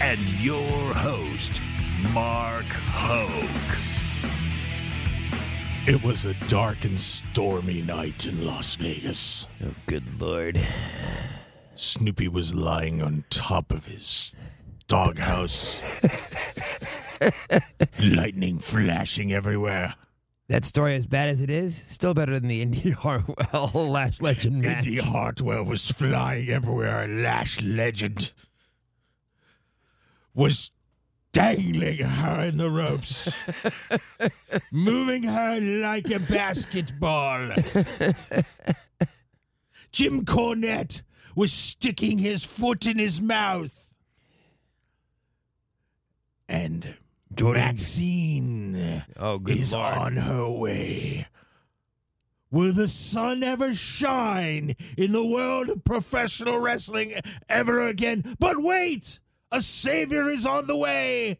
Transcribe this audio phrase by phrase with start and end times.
[0.00, 1.60] and your host,
[2.12, 3.78] Mark Hoke.
[5.86, 9.46] It was a dark and stormy night in Las Vegas.
[9.64, 10.60] Oh, good lord.
[11.76, 14.34] Snoopy was lying on top of his
[14.88, 15.82] doghouse.
[18.02, 19.94] Lightning flashing everywhere.
[20.48, 24.62] That story, as bad as it is, still better than the Indi Hartwell Lash Legend
[24.62, 24.86] match.
[24.86, 27.08] Indi Hartwell was flying everywhere.
[27.08, 28.32] Lash Legend
[30.36, 30.70] was
[31.32, 33.36] dangling her in the ropes,
[34.70, 37.50] moving her like a basketball.
[39.92, 41.02] Jim Cornette
[41.34, 43.92] was sticking his foot in his mouth.
[46.48, 46.96] And
[47.34, 49.94] Jordan- Maxine Oh, good is lord.
[49.94, 51.26] on her way.
[52.50, 57.14] Will the sun ever shine in the world of professional wrestling
[57.48, 58.36] ever again?
[58.38, 59.18] But wait!
[59.52, 61.38] A savior is on the way!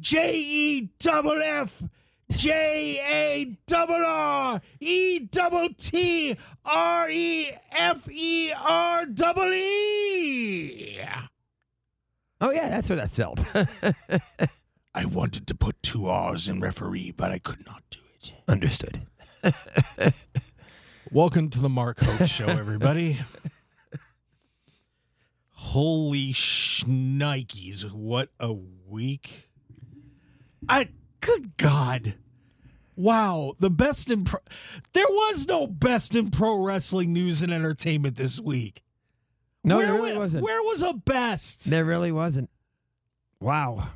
[0.00, 1.82] J E double F
[2.30, 11.00] J A double R E double T R E F E R double E.
[12.40, 13.44] Oh, yeah, that's what that's spelled.
[14.94, 18.32] I wanted to put two R's in referee, but I could not do it.
[18.46, 19.06] Understood.
[21.10, 23.18] Welcome to the Mark Hoke Show, everybody.
[25.60, 29.50] Holy shnikes, what a week.
[30.68, 30.90] I
[31.20, 32.14] good God.
[32.94, 34.38] Wow, the best in pro-
[34.92, 38.84] There was no best in pro wrestling news and entertainment this week.
[39.64, 40.44] No, where there really wa- wasn't.
[40.44, 41.68] Where was a best?
[41.68, 42.50] There really wasn't.
[43.40, 43.88] Wow.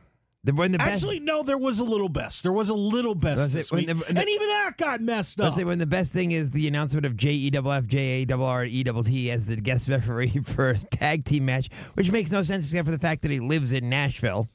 [0.45, 2.43] The, when the best, Actually, no, there was a little best.
[2.43, 3.77] There was a little best it the-
[4.09, 5.57] and even that got messed up.
[5.57, 8.47] When the best thing is the announcement of J E double F J A double
[8.47, 12.33] R E double T as the guest referee for a tag team match, which makes
[12.33, 14.49] no sense except for the fact that he lives in Nashville.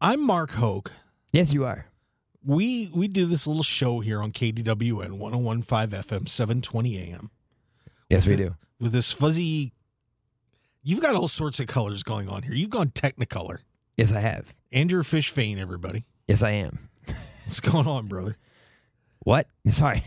[0.00, 0.92] I'm Mark Hoke.
[1.32, 1.88] Yes, you are.
[2.42, 7.30] we we do this little show here on KDWN 1015 FM 720 AM
[8.08, 8.56] Yes, we do.
[8.80, 9.74] with this fuzzy
[10.82, 12.52] You've got all sorts of colors going on here.
[12.54, 13.58] You've gone Technicolor.
[13.96, 14.54] Yes, I have.
[14.72, 16.04] Andrew Fish Fain, everybody.
[16.26, 16.90] Yes, I am.
[17.44, 18.36] What's going on, brother?
[19.20, 19.46] What?
[19.68, 20.02] Sorry.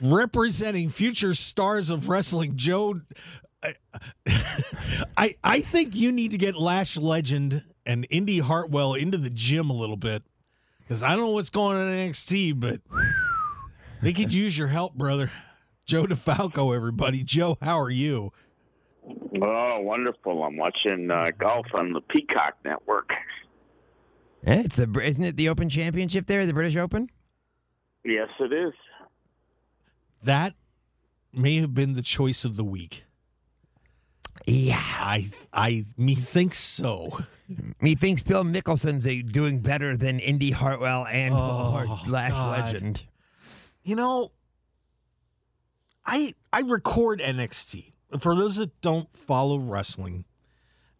[0.00, 3.00] Representing future stars of wrestling, Joe
[3.62, 3.74] I,
[5.16, 9.70] I I think you need to get Lash Legend and Indi Hartwell into the gym
[9.70, 10.22] a little bit.
[10.80, 12.80] Because I don't know what's going on in NXT, but
[14.02, 15.30] they could use your help, brother.
[15.84, 17.22] Joe DeFalco, everybody.
[17.22, 18.32] Joe, how are you?
[19.40, 20.42] Oh, wonderful!
[20.42, 23.10] I'm watching uh, golf on the Peacock Network.
[24.44, 27.10] Eh, it's the isn't it the Open Championship there, the British Open?
[28.04, 28.72] Yes, it is.
[30.22, 30.54] That
[31.32, 33.04] may have been the choice of the week.
[34.46, 34.76] Yeah.
[34.80, 37.20] I I methinks so.
[37.80, 42.60] Methinks Phil Mickelson's uh, doing better than Indi Hartwell and Oh, Lash God.
[42.72, 43.04] Legend.
[43.84, 44.32] You know,
[46.06, 47.89] I I record NXT.
[48.18, 50.24] For those that don't follow wrestling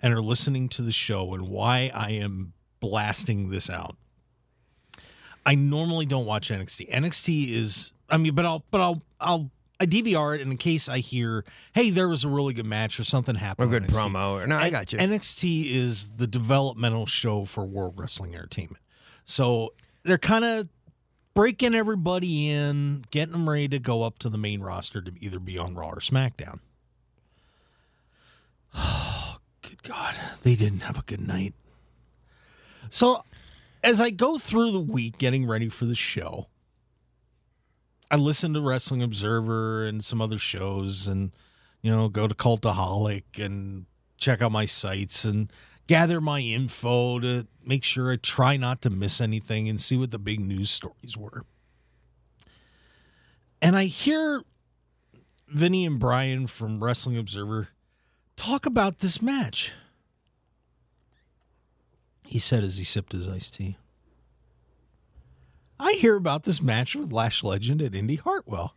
[0.01, 3.97] and are listening to the show and why I am blasting this out.
[5.45, 6.91] I normally don't watch NXT.
[6.91, 9.51] NXT is I mean, but I'll but I'll I'll
[9.81, 11.43] I DVR it in case I hear,
[11.75, 13.73] hey, there was a really good match or something happened.
[13.73, 14.43] Or good promo.
[14.43, 14.99] Or, no, I got you.
[14.99, 18.83] NXT is the developmental show for World Wrestling Entertainment.
[19.25, 20.69] So they're kind of
[21.33, 25.39] breaking everybody in, getting them ready to go up to the main roster to either
[25.39, 26.61] be on Raw or SmackDown.
[28.75, 30.19] Good God.
[30.43, 31.55] They didn't have a good night.
[32.89, 33.23] So
[33.83, 36.49] as I go through the week getting ready for the show,
[38.11, 41.31] I listen to Wrestling Observer and some other shows and
[41.83, 43.87] you know, go to Cultaholic and
[44.19, 45.51] check out my sites and
[45.87, 50.11] gather my info to make sure I try not to miss anything and see what
[50.11, 51.45] the big news stories were.
[53.63, 54.43] And I hear
[55.49, 57.69] Vinny and Bryan from Wrestling Observer
[58.41, 59.73] talk about this match.
[62.25, 63.77] He said as he sipped his iced tea.
[65.79, 68.75] I hear about this match with Lash Legend at Indi Hartwell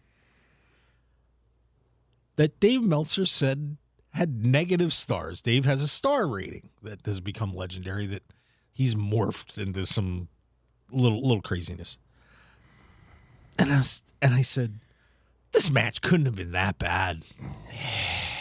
[2.36, 3.77] that Dave Meltzer said
[4.12, 5.39] had negative stars.
[5.39, 8.24] Dave has a star rating that has become legendary that
[8.71, 10.27] he's morphed into some
[10.92, 11.98] little little craziness.
[13.57, 13.81] And I
[14.21, 14.80] and I said,
[15.54, 17.24] this match couldn't have been that bad.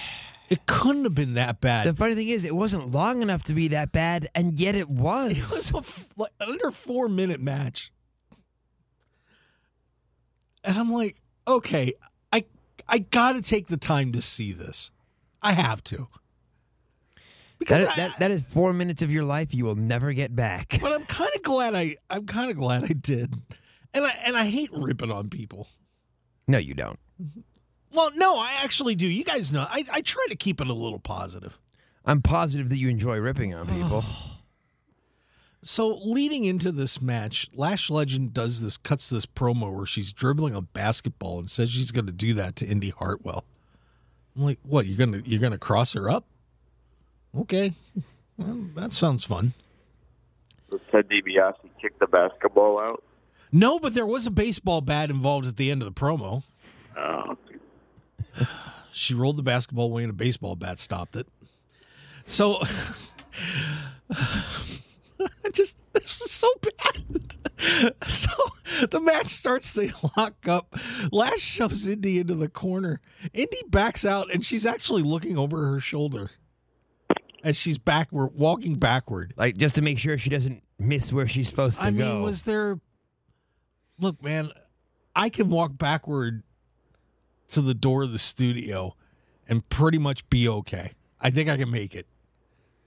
[0.52, 1.86] It couldn't have been that bad.
[1.86, 4.88] The funny thing is, it wasn't long enough to be that bad, and yet it
[4.90, 5.32] was.
[5.32, 7.90] It was a f- like under four minute match,
[10.64, 11.16] and I'm like,
[11.46, 11.94] okay,
[12.32, 12.44] I
[12.88, 14.90] I got to take the time to see this.
[15.42, 16.08] I have to
[17.58, 20.34] because That, I- that, that is four minutes of your life you will never get
[20.36, 20.78] back.
[20.80, 23.34] but I'm kind of glad I I'm kind of glad I did,
[23.94, 25.68] and I and I hate ripping on people.
[26.46, 26.98] No, you don't.
[27.22, 27.40] Mm-hmm.
[27.92, 29.06] Well, no, I actually do.
[29.06, 31.58] You guys know I I try to keep it a little positive.
[32.04, 34.04] I'm positive that you enjoy ripping on people.
[35.64, 40.56] So leading into this match, Lash Legend does this, cuts this promo where she's dribbling
[40.56, 43.44] a basketball and says she's going to do that to Indi Hartwell.
[44.34, 44.86] I'm like, what?
[44.86, 46.24] You're gonna you're gonna cross her up?
[47.38, 47.74] Okay,
[48.36, 49.54] well, that sounds fun.
[50.70, 53.02] So Ted DiBiase kicked the basketball out.
[53.52, 56.42] No, but there was a baseball bat involved at the end of the promo.
[56.96, 57.36] Oh,
[58.92, 61.26] She rolled the basketball away and a baseball bat stopped it.
[62.26, 62.58] So
[64.10, 67.02] I just this is so bad.
[68.08, 68.30] So
[68.90, 70.74] the match starts, they lock up.
[71.12, 73.00] Lash shoves Indi into the corner.
[73.32, 76.30] Indi backs out and she's actually looking over her shoulder
[77.44, 79.32] as she's backward walking backward.
[79.36, 82.10] Like just to make sure she doesn't miss where she's supposed to I go.
[82.10, 82.80] I mean, was there
[83.98, 84.50] look, man,
[85.14, 86.42] I can walk backward
[87.52, 88.94] to the door of the studio
[89.48, 90.92] and pretty much be okay.
[91.20, 92.06] I think I can make it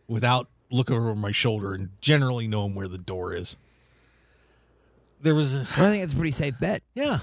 [0.08, 3.56] without looking over my shoulder and generally knowing where the door is.
[5.22, 6.84] There was a I think it's a pretty safe bet.
[6.94, 7.20] yeah.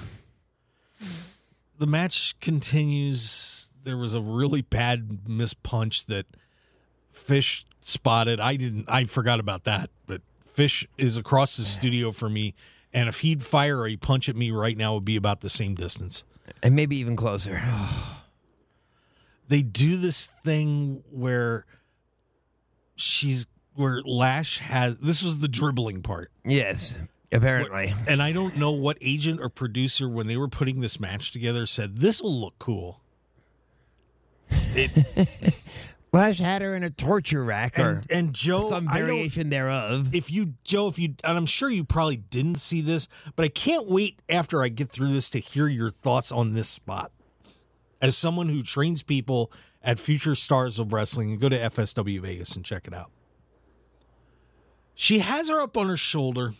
[1.78, 3.70] The match continues.
[3.82, 6.26] There was a really bad miss punch that
[7.10, 8.40] Fish spotted.
[8.40, 8.88] I didn't.
[8.88, 9.90] I forgot about that.
[10.06, 12.54] But Fish is across the studio for me,
[12.92, 15.48] and if he'd fire a punch at me right now, it would be about the
[15.48, 16.22] same distance.
[16.62, 17.62] And maybe even closer.
[19.48, 21.66] They do this thing where
[22.96, 24.96] she's where Lash has.
[24.96, 26.30] This was the dribbling part.
[26.42, 26.98] yes,
[27.30, 27.94] apparently.
[28.08, 31.66] And I don't know what agent or producer, when they were putting this match together,
[31.66, 33.02] said this will look cool.
[36.12, 40.14] Lash had her in a torture rack or And, and Joe, some variation thereof.
[40.14, 43.48] if you Joe, if you and I'm sure you probably didn't see this, but I
[43.48, 47.12] can't wait after I get through this to hear your thoughts on this spot.
[48.02, 49.50] As someone who trains people
[49.82, 53.10] at Future Stars of Wrestling, you go to FSW Vegas and check it out.
[54.94, 56.54] She has her up on her shoulder,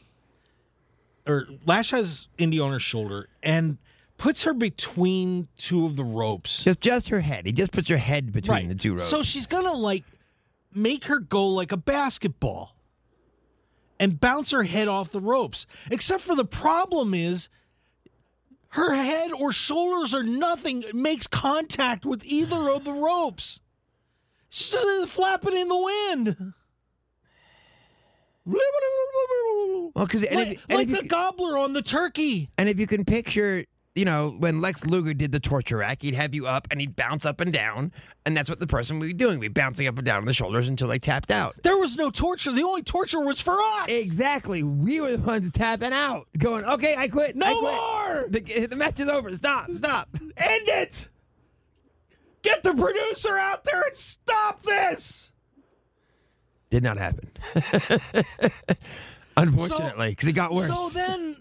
[1.27, 3.77] or Lash has Indi on her shoulder, and
[4.23, 6.63] puts her between two of the ropes.
[6.63, 7.45] Just just her head.
[7.45, 9.07] He just puts her head between the two ropes.
[9.07, 10.05] So she's gonna like
[10.73, 12.77] make her go like a basketball
[13.99, 15.67] and bounce her head off the ropes.
[15.91, 17.49] Except for the problem is
[18.69, 23.59] her head or shoulders or nothing makes contact with either of the ropes.
[24.51, 26.53] She's just flapping in the wind.
[28.45, 32.51] well, because like if, like the gobbler on the turkey.
[32.57, 33.65] and if you can picture,
[33.95, 36.97] you know, when Lex Luger did the torture rack, he'd have you up and he'd
[36.97, 37.93] bounce up and down,
[38.25, 39.39] and that's what the person would be doing.
[39.39, 41.57] would Be bouncing up and down on the shoulders until they tapped out.
[41.63, 42.53] There was no torture.
[42.53, 43.89] The only torture was for us.
[43.89, 44.63] Exactly.
[44.63, 47.37] We were the ones tapping out, going, "Okay, I quit.
[47.37, 47.75] No I quit.
[47.75, 48.29] more!
[48.31, 49.35] The, the match is over.
[49.37, 49.71] Stop.
[49.73, 51.09] Stop." End it!
[52.43, 55.33] Get the producer out there and stop this!
[56.71, 57.31] Did not happen.
[59.37, 60.67] Unfortunately, because it got worse.
[60.67, 61.37] So then,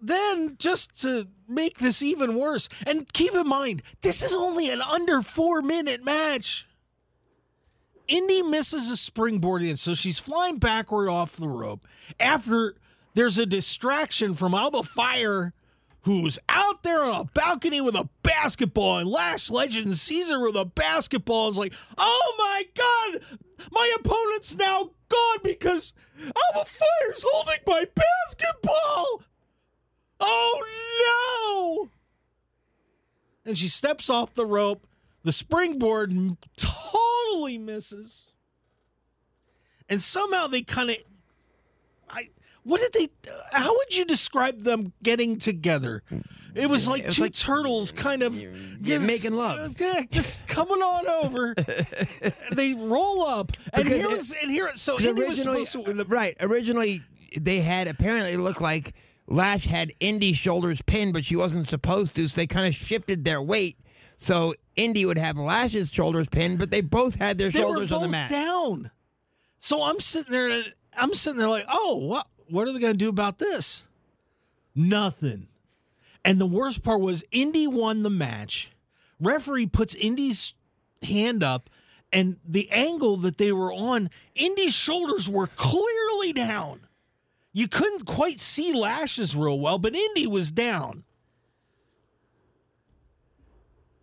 [0.00, 4.82] then just to make this even worse, and keep in mind, this is only an
[4.82, 6.66] under four minute match.
[8.06, 11.86] Indi misses a springboard in, so she's flying backward off the rope.
[12.18, 12.74] After
[13.14, 15.52] there's a distraction from Alba Fyre,
[16.02, 20.56] who's out there on a balcony with a basketball, and Lash Legend sees her with
[20.56, 23.38] a basketball and is like, oh my god,
[23.70, 29.22] my opponent's now gone because Alba Fyre's holding my basketball.
[30.20, 30.62] Oh
[31.84, 31.90] no!
[33.48, 34.86] And she steps off the rope.
[35.24, 36.14] The springboard
[36.54, 38.30] totally misses.
[39.88, 40.96] And somehow they kind of
[42.10, 42.28] I
[42.62, 43.08] what did they
[43.52, 46.02] how would you describe them getting together?
[46.54, 49.76] It was like It was two like- turtles kind of yeah, making love.
[49.80, 51.54] Yeah, just coming on over.
[52.52, 53.52] they roll up.
[53.72, 56.36] And Because here it- and here so Indi was originally, supposed to uh, right?
[56.40, 57.02] Originally,
[57.40, 58.94] they had apparently looked like
[59.30, 63.24] Lash had Indi's shoulders pinned, but she wasn't supposed to, so they kind of shifted
[63.24, 63.78] their weight.
[64.16, 68.02] So Indi would have Lash's shoulders pinned, but they both had their They shoulders on
[68.02, 68.30] the mat.
[68.30, 68.90] down.
[69.60, 70.64] So I'm sitting there.
[70.96, 72.26] I'm sitting there like, oh, what?
[72.48, 73.84] What are they going to do about this?
[74.74, 75.48] Nothing.
[76.24, 78.70] And the worst part was Indi won the match.
[79.20, 80.54] Referee puts Indi's
[81.02, 81.68] hand up,
[82.12, 86.80] and the angle that they were on, Indi's shoulders were clearly down.
[87.58, 91.02] You couldn't quite see Lash's real well, but Indi was down.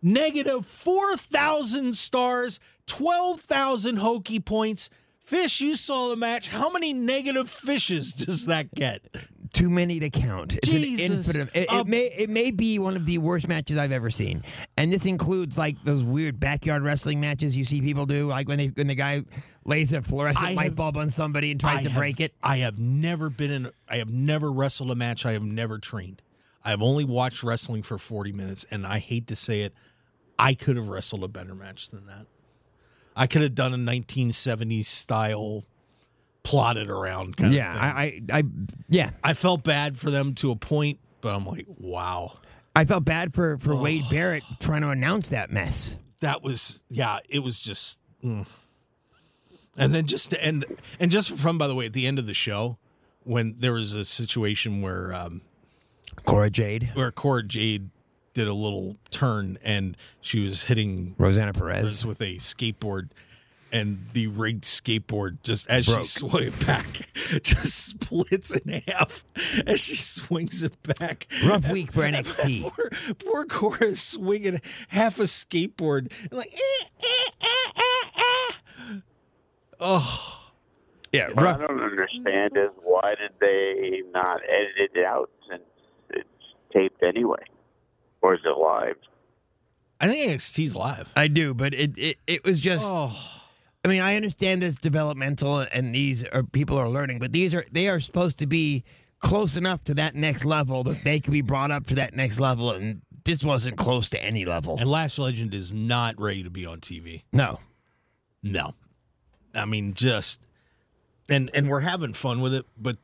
[0.01, 4.89] Negative 4,000 stars, 12,000 hokey points.
[5.21, 6.49] Fish, you saw the match.
[6.49, 9.07] How many negative fishes does that get?
[9.53, 10.55] Too many to count.
[10.55, 11.07] It's Jesus.
[11.07, 11.49] an infinite.
[11.53, 14.43] It, it may it may be one of the worst matches I've ever seen,
[14.77, 18.57] and this includes like those weird backyard wrestling matches you see people do, like when
[18.57, 19.23] they when the guy
[19.65, 22.19] lays a fluorescent I light have- bulb on somebody and tries I to have- break
[22.19, 22.33] it.
[22.43, 23.71] I have never been in.
[23.89, 25.25] I have never wrestled a match.
[25.25, 26.21] I have never trained.
[26.63, 29.73] I have only watched wrestling for forty minutes, and I hate to say it,
[30.39, 32.25] I could have wrestled a better match than that.
[33.15, 35.63] I could have done a 1970s style,
[36.43, 38.27] plotted around kind Yeah, of thing.
[38.31, 38.43] I, I, I
[38.89, 42.33] yeah, I felt bad for them to a point, but I'm like, wow,
[42.75, 44.09] I felt bad for for Wade Oh.
[44.11, 45.97] Barrett trying to announce that mess.
[46.19, 47.99] that was yeah, it was just.
[48.23, 48.45] mm.
[49.77, 50.65] And then just to end,
[50.99, 52.77] and just for fun, by the way, at the end of the show,
[53.23, 55.41] when there was a situation where um,
[56.25, 57.89] Cora Jade, where Cora Jade
[58.33, 62.05] did a little turn and she was hitting Roxanne Perez.
[62.05, 63.09] With a skateboard
[63.71, 65.99] and the rigged skateboard just as Broke.
[65.99, 66.85] she swung it back
[67.41, 69.23] just splits in half
[69.65, 71.27] as she swings it back.
[71.45, 72.61] Rough week for NXT.
[72.75, 72.89] Poor,
[73.25, 78.53] poor Cora swinging half a skateboard and like eh, eh, eh, eh, eh.
[79.79, 80.51] Oh
[81.11, 85.63] Yeah, What I don't understand is why did they not edit it out since
[86.09, 86.27] it's
[86.73, 87.43] taped anyway,
[88.21, 88.95] or is it live?
[89.99, 91.11] I think NXT's live.
[91.15, 92.91] I do, but it it, it was just.
[92.91, 93.15] Oh
[93.85, 97.63] I mean, I understand it's developmental, and these are people are learning, but these are
[97.71, 98.83] they are supposed to be
[99.19, 102.39] close enough to that next level that they can be brought up to that next
[102.39, 104.79] level, and this wasn't close to any level.
[104.79, 107.21] and Lash Legend is not ready to be on TV.
[107.31, 107.59] No,
[108.41, 108.73] No.
[109.55, 110.41] I mean just
[111.29, 112.97] and and we're having fun with it, but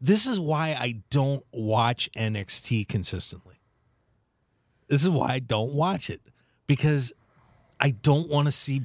[0.00, 3.60] this is why I don't watch NXT consistently.
[4.88, 6.20] This is why I don't watch it
[6.66, 7.12] because
[7.78, 8.82] I don't want to see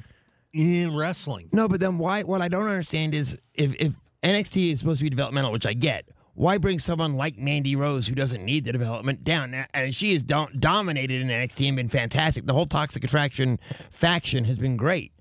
[0.52, 1.48] in wrestling.
[1.52, 2.22] no, but then why?
[2.22, 5.72] What I don't understand is if if NXT is supposed to be developmental, which I
[5.72, 6.06] get.
[6.34, 9.54] Why bring someone like Mandy Rose, who doesn't need the development, down?
[9.72, 12.44] And she has do- dominated in NXT and been fantastic.
[12.44, 13.58] The whole Toxic Attraction
[13.90, 15.12] faction has been great,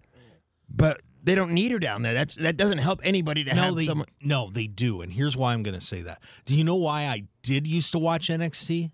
[0.69, 2.13] but they don't need her down there.
[2.13, 4.07] That's that doesn't help anybody to No, have they someone.
[4.21, 6.21] no, they do, and here's why I'm going to say that.
[6.45, 8.91] Do you know why I did used to watch NXT?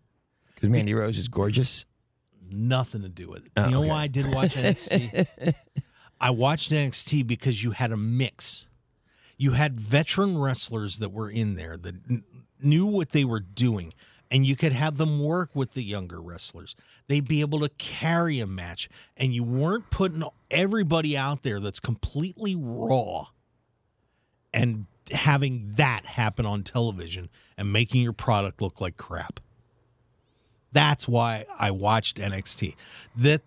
[0.55, 1.85] Because Mandy Rose is gorgeous.
[2.49, 3.51] Nothing to do with it.
[3.57, 3.89] Oh, you know okay.
[3.89, 5.53] why I did watch NXT?
[6.21, 8.67] I watched NXT because you had a mix.
[9.37, 12.23] You had veteran wrestlers that were in there that kn-
[12.61, 13.91] knew what they were doing,
[14.31, 16.73] and you could have them work with the younger wrestlers.
[17.07, 21.81] They'd be able to carry a match, and you weren't putting everybody out there that's
[21.81, 23.27] completely raw
[24.53, 29.41] and having that happen on television and making your product look like crap.
[30.71, 32.75] That's why I watched NXT.
[33.17, 33.41] That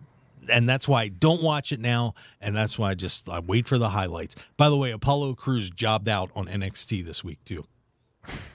[0.50, 3.66] and that's why I don't watch it now, and that's why I just I wait
[3.66, 4.36] for the highlights.
[4.58, 7.64] By the way, Apollo Crews jobbed out on NXT this week too.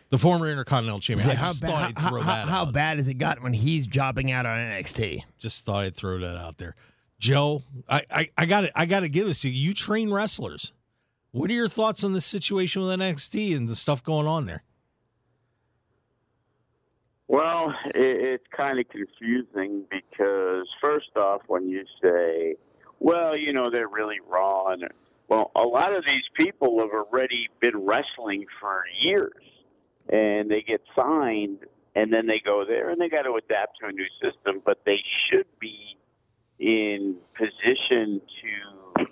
[0.10, 1.30] The former Intercontinental Champion.
[1.32, 2.74] I how, just ba- thought I'd throw how- that how out.
[2.74, 5.22] bad has it gotten when he's jobbing out on NXT?
[5.38, 6.76] Just thought I'd throw that out there.
[7.20, 9.68] Joe, I I, I got to I got to give this to you.
[9.70, 10.72] You train wrestlers.
[11.32, 14.64] What are your thoughts on the situation with NXT and the stuff going on there?
[17.28, 17.94] Well, it,
[18.42, 22.56] it's kind of confusing because first off, when you say,
[23.00, 24.86] "Well, you know, they're really raw," and
[25.28, 29.34] well, a lot of these people have already been wrestling for years,
[30.10, 31.60] and they get signed,
[31.96, 34.80] and then they go there, and they got to adapt to a new system, but
[34.86, 34.98] they
[35.30, 35.98] should be
[36.60, 39.06] in position to,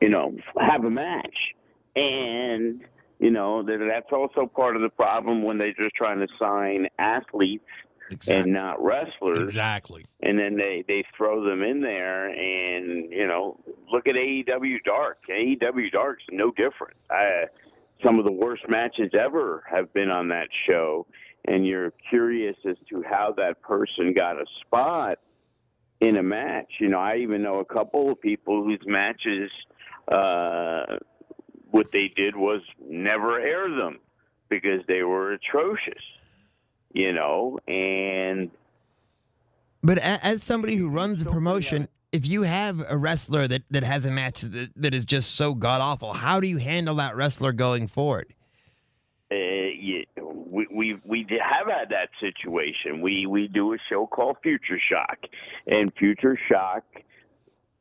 [0.00, 1.54] you know, have a match,
[1.94, 2.80] and
[3.18, 6.88] you know that that's also part of the problem when they're just trying to sign
[6.98, 7.64] athletes
[8.28, 9.38] and not wrestlers.
[9.38, 10.04] Exactly.
[10.22, 13.60] and then they they throw them in there and you know
[13.92, 15.18] look at AEW Dark.
[15.28, 16.96] AEW Dark's no different.
[17.10, 17.44] I,
[18.04, 21.06] some of the worst matches ever have been on that show
[21.46, 25.18] and you're curious as to how that person got a spot
[26.00, 26.72] in a match.
[26.80, 29.50] You know I even know a couple of people whose matches
[30.10, 30.96] uh
[31.70, 34.00] what they did was never air them
[34.48, 36.02] because they were atrocious
[36.92, 38.50] you know, and
[39.82, 44.04] But as somebody who runs a promotion, if you have a wrestler that, that has
[44.04, 47.52] a match that, that is just so god awful, how do you handle that wrestler
[47.52, 48.34] going forward?
[49.30, 53.00] uh, you, we we we have had that situation.
[53.00, 55.18] We we do a show called Future Shock,
[55.66, 56.84] and Future Shock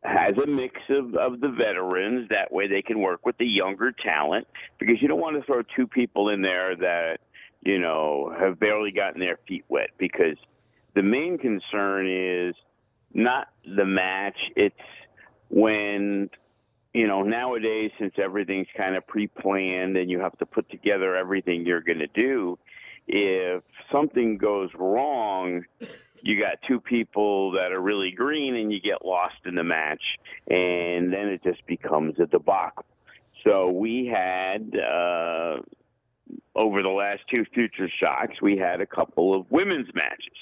[0.03, 2.29] has a mix of, of the veterans.
[2.29, 4.47] That way, they can work with the younger talent
[4.79, 7.17] because you don't want to throw two people in there that
[7.61, 9.89] you know have barely gotten their feet wet.
[9.97, 10.37] Because
[10.93, 12.55] the main concern is
[13.13, 14.75] not the match; it's
[15.49, 16.29] when
[16.93, 21.15] you know, nowadays, since everything's kind of pre planned and you have to put together
[21.15, 22.57] everything you're going to do,
[23.07, 25.63] if something goes wrong,
[26.21, 30.01] you got two people that are really green and you get lost in the match,
[30.47, 32.85] and then it just becomes a debacle.
[33.43, 35.57] So we had, uh,
[36.55, 40.37] over the last two Future Shocks, we had a couple of women's matches.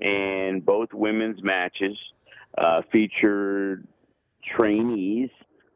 [0.00, 1.96] And both women's matches
[2.56, 3.86] uh, featured
[4.56, 5.30] trainees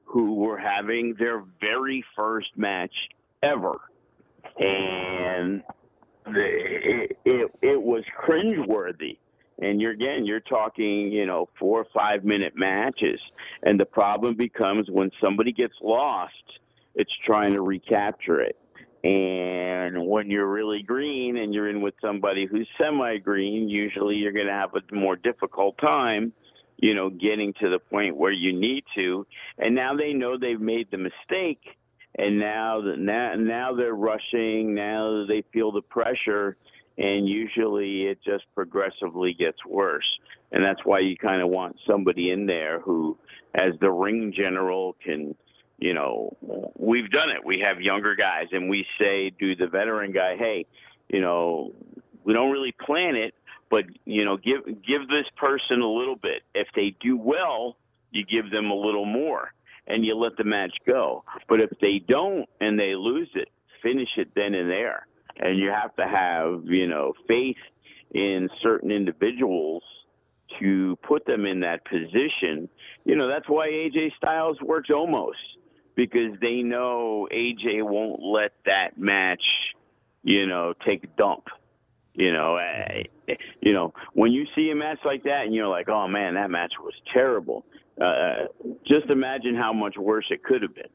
[0.04, 2.94] who were having their very first match
[3.42, 3.74] ever,
[4.58, 5.62] and
[6.26, 9.18] it, it it was cringeworthy.
[9.58, 13.20] And you're again, you're talking, you know, four or five minute matches,
[13.62, 16.32] and the problem becomes when somebody gets lost,
[16.94, 18.56] it's trying to recapture it.
[19.04, 24.32] And when you're really green and you're in with somebody who's semi green, usually you're
[24.32, 26.32] going to have a more difficult time
[26.78, 29.26] you know, getting to the point where you need to.
[29.58, 31.62] And now they know they've made the mistake,
[32.16, 34.74] and now now now they're rushing.
[34.74, 36.56] Now they feel the pressure,
[36.98, 40.06] and usually it just progressively gets worse.
[40.52, 43.18] And that's why you kind of want somebody in there who,
[43.54, 45.34] as the ring general, can.
[45.78, 46.36] You know,
[46.76, 47.44] we've done it.
[47.44, 50.66] We have younger guys, and we say to the veteran guy, "Hey,
[51.08, 51.72] you know,
[52.24, 53.34] we don't really plan it,
[53.70, 56.42] but you know give give this person a little bit.
[56.54, 57.76] If they do well
[58.10, 59.52] you give them a little more
[59.88, 61.24] and you let the match go.
[61.48, 63.48] But if they don't and they lose it
[63.84, 65.06] finish it then and there.
[65.36, 67.56] And you have to have you know faith
[68.12, 69.82] in certain individuals
[70.60, 72.68] to put them in that position.
[73.04, 75.38] You know that's why AJ Styles works almost
[75.94, 79.42] because they know AJ won't let that match
[80.22, 81.48] you know take a dump
[82.14, 85.88] you know, uh, you know, when you see a match like that and you're like,
[85.88, 87.64] "Oh man, that match was terrible."
[88.00, 88.46] Uh,
[88.86, 90.88] just imagine how much worse it could have been.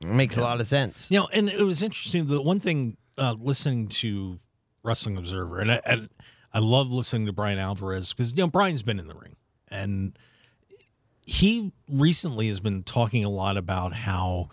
[0.00, 1.10] It makes a lot of sense.
[1.10, 2.26] You know, and it was interesting.
[2.26, 4.38] The one thing uh, listening to
[4.84, 6.08] Wrestling Observer, and I, and
[6.52, 9.34] I love listening to Bryan Alvarez because you know Bryan's been in the ring,
[9.66, 10.16] and
[11.26, 14.48] he recently has been talking a lot about how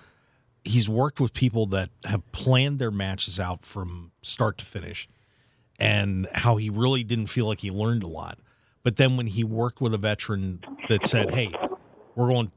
[0.63, 5.07] he's worked with people that have planned their matches out from start to finish,
[5.79, 8.39] and how he really didn't feel like he learned a lot.
[8.83, 11.51] But then when he worked with a veteran that said, "Hey,
[12.15, 12.51] we're going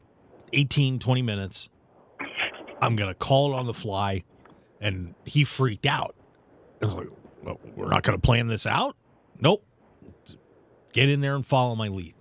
[0.52, 1.68] 18, 20 minutes."
[2.82, 4.24] I'm going to call it on the fly.
[4.80, 6.14] And he freaked out.
[6.82, 7.08] I was like,
[7.42, 8.96] well, we're not going to plan this out?
[9.38, 9.64] Nope.
[10.92, 12.14] Get in there and follow my lead.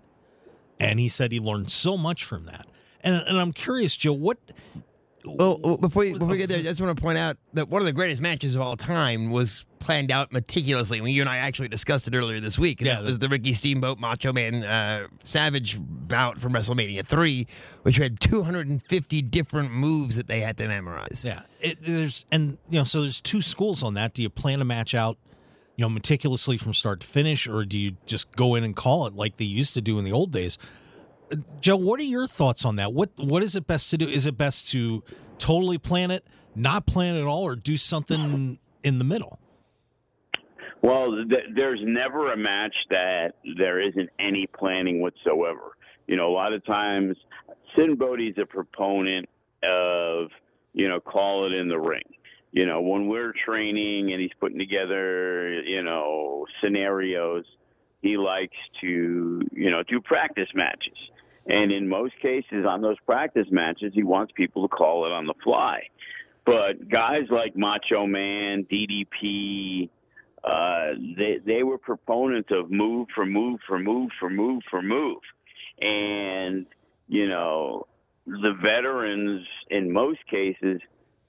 [0.80, 2.66] And he said he learned so much from that.
[3.02, 4.38] And, and I'm curious, Joe, what.
[5.26, 7.82] Well, before you, before we get there, I just want to point out that one
[7.82, 11.02] of the greatest matches of all time was planned out meticulously.
[11.02, 12.82] When you and I actually discussed it earlier this week.
[12.82, 17.48] Yeah, that was the Ricky Steamboat Macho Man uh, Savage bout from WrestleMania three,
[17.84, 21.24] which had 250 different moves that they had to memorize.
[21.26, 21.42] Yeah.
[21.60, 24.14] It, there's and you know, so there's two schools on that.
[24.14, 25.18] Do you plan a match out,
[25.80, 29.08] you know, meticulously from start to finish, or do you just go in and call
[29.08, 30.58] it like they used to do in the old days?
[31.62, 32.92] Joe, what are your thoughts on that?
[32.92, 34.06] What what is it best to do?
[34.06, 35.06] Is it best to
[35.38, 39.40] totally plan it, not plan it at all, or do something in the middle?
[40.82, 45.78] Well, th- there's never a match that there isn't any planning whatsoever.
[46.08, 47.16] You know, a lot of times,
[47.78, 49.30] Sinn Bodhi's a proponent
[49.64, 50.28] of,
[50.74, 52.04] you know, call it in the ring.
[52.52, 57.46] You know, when we're training and he's putting together, you know, scenarios,
[58.02, 60.98] he likes to, you know, do practice matches.
[61.46, 65.26] And in most cases, on those practice matches, he wants people to call it on
[65.26, 65.82] the fly.
[66.46, 69.90] But guys like Macho Man, DDP,
[70.44, 75.20] uh, they they were proponents of move for move for move for move for move,
[75.80, 76.66] and
[77.08, 77.86] you know
[78.26, 80.82] the veterans in most cases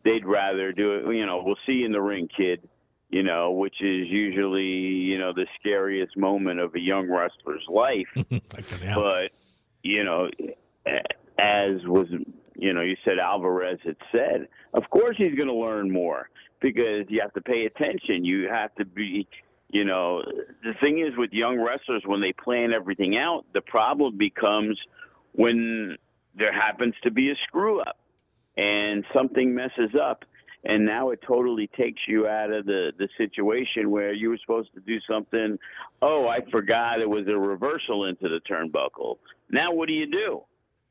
[0.05, 1.15] they'd rather do it.
[1.15, 2.69] You know, we'll see you in the ring, kid.
[3.09, 8.07] You know, which is usually you know the scariest moment of a young wrestler's life.
[8.95, 9.33] But
[9.83, 10.29] you know,
[11.39, 12.07] as was
[12.55, 16.29] you know, you said Alvarez had said, of course he's going to learn more
[16.61, 18.25] because you have to pay attention.
[18.25, 19.27] You have to be
[19.71, 20.23] You know,
[20.63, 24.79] the thing is with young wrestlers, when they plan everything out, the problem becomes
[25.33, 25.97] when
[26.37, 27.97] there happens to be a screw up
[28.57, 30.25] and something messes up.
[30.63, 34.75] And now it totally takes you out of the, the situation where you were supposed
[34.75, 35.59] to do something.
[36.03, 39.17] Oh, I forgot it was a reversal into the turnbuckle.
[39.51, 40.43] Now, what do you do?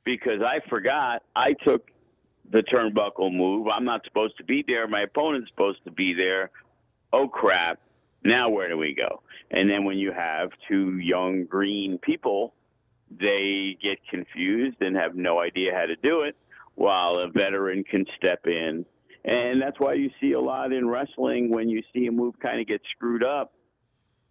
[0.06, 1.92] Because I forgot I took
[2.52, 3.68] the turnbuckle move.
[3.68, 4.88] I'm not supposed to be there.
[4.88, 6.50] My opponent's supposed to be there.
[7.14, 7.80] Oh, crap
[8.24, 9.22] now where do we go?
[9.52, 12.54] And then when you have two young green people,
[13.10, 16.36] they get confused and have no idea how to do it,
[16.80, 18.86] while a veteran can step in.
[19.26, 22.62] And that's why you see a lot in wrestling when you see a move kind
[22.62, 23.52] of get screwed up,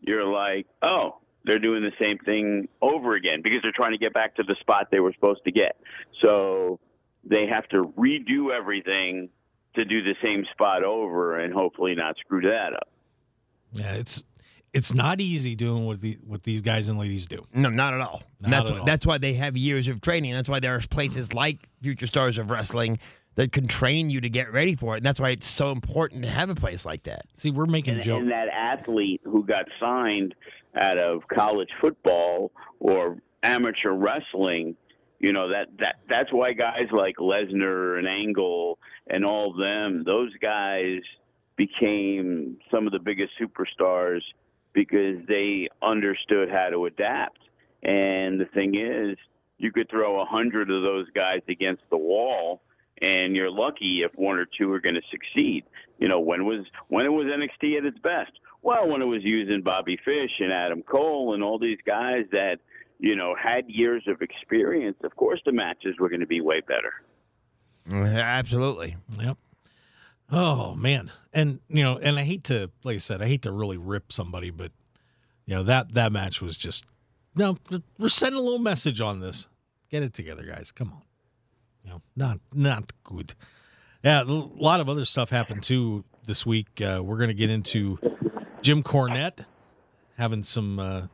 [0.01, 4.15] you're like, oh, they're doing the same thing over again because they're trying to get
[4.15, 5.77] back to the spot they were supposed to get.
[6.23, 6.81] So
[7.23, 9.29] they have to redo everything
[9.75, 12.89] to do the same spot over and hopefully not screw that up.
[13.73, 14.25] Yeah, it's
[14.73, 17.45] it's not easy doing what the what these guys and ladies do.
[17.55, 18.23] No, not at all.
[18.41, 18.87] Not that's at why, all.
[18.87, 20.33] that's why they have years of training.
[20.33, 22.99] That's why there are places like Future Stars of Wrestling
[23.37, 24.99] that can train you to get ready for it.
[24.99, 27.23] And that's why it's so important to have a place like that.
[27.35, 28.23] See, we're making and, jokes.
[28.23, 30.35] and that athlete who got signed
[30.77, 32.51] out of college football
[32.81, 34.77] or amateur wrestling,
[35.21, 38.79] you know that that that's why guys like Lesnar and Angle
[39.09, 41.01] and all of them, those guys
[41.57, 44.21] became some of the biggest superstars
[44.73, 47.39] because they understood how to adapt.
[47.83, 49.17] And the thing is,
[49.59, 52.63] you could throw a hundred of those guys against the wall,
[53.01, 55.65] and you're lucky if one or two are going to succeed.
[55.99, 58.33] You know, when was when it was NXT at its best?
[58.63, 62.59] Well, when it was using Bobby Fish and Adam Cole and all these guys that
[62.99, 64.97] you know had years of experience.
[65.03, 66.93] Of course, the matches were going to be way better.
[67.91, 68.97] Absolutely.
[69.21, 69.39] Yep.
[70.31, 73.53] Oh man, and you know, and I hate to, like I said, I hate to
[73.53, 74.73] really rip somebody, but
[75.47, 76.85] you know that that match was just
[77.35, 77.57] no.
[77.99, 79.47] We're sending a little message on this.
[79.91, 80.71] Get it together, guys.
[80.71, 81.03] Come on.
[81.83, 83.35] You know, not not good.
[84.05, 86.81] Yeah, a lot of other stuff happened too this week.
[86.81, 87.99] Uh, we're going to get into
[88.61, 89.47] Jim Cornette
[90.19, 91.07] having some uh,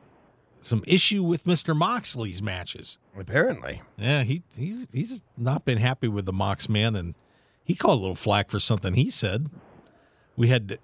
[0.59, 2.97] some issue with Mister Moxley's matches.
[3.17, 3.81] Apparently.
[3.97, 7.15] Yeah, he, he he's not been happy with the Mox man, and
[7.65, 9.49] he called a little flack for something he said.
[10.37, 10.79] We had, to,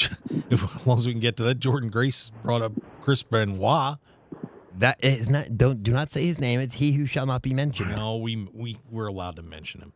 [0.50, 3.98] as long as we can get to that, Jordynne Grace brought up Chris Benoit.
[4.76, 6.58] That is not don't do not say his name.
[6.58, 7.94] It's he who shall not be mentioned.
[7.94, 9.92] No, we we we're allowed to mention him.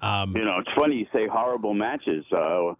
[0.00, 2.24] Um, You know, it's funny you say horrible matches.
[2.30, 2.74] Uh,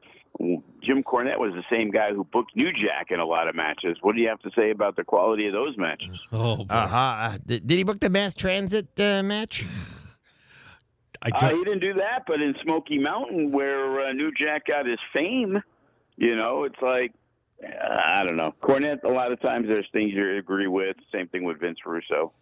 [0.83, 3.97] Jim Cornette was the same guy who booked New Jack in a lot of matches.
[4.01, 6.21] What do you have to say about the quality of those matches?
[6.33, 6.65] oh, boy.
[6.71, 7.37] Uh-huh.
[7.45, 9.65] Did, did he book the mass transit uh, match?
[11.23, 11.59] I Uh, don't.
[11.59, 15.63] he didn't do that, but in Smoky Mountain, where uh, New Jack got his fame,
[16.17, 17.13] you know, it's like
[17.63, 17.69] uh,
[18.07, 18.55] I don't know.
[18.63, 19.05] Cornette.
[19.05, 20.97] A lot of times, there's things you agree with.
[21.13, 22.33] Same thing with Vince Russo.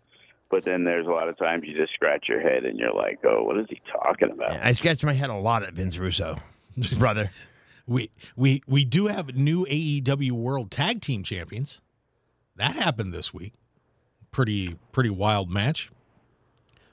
[0.50, 3.18] But then there's a lot of times you just scratch your head and you're like,
[3.24, 6.38] "Oh, what is he talking about?" I scratched my head a lot at Vince Russo,
[6.98, 7.30] brother.
[7.86, 11.80] we we we do have new AEW World Tag Team Champions.
[12.56, 13.52] That happened this week.
[14.30, 15.90] Pretty pretty wild match,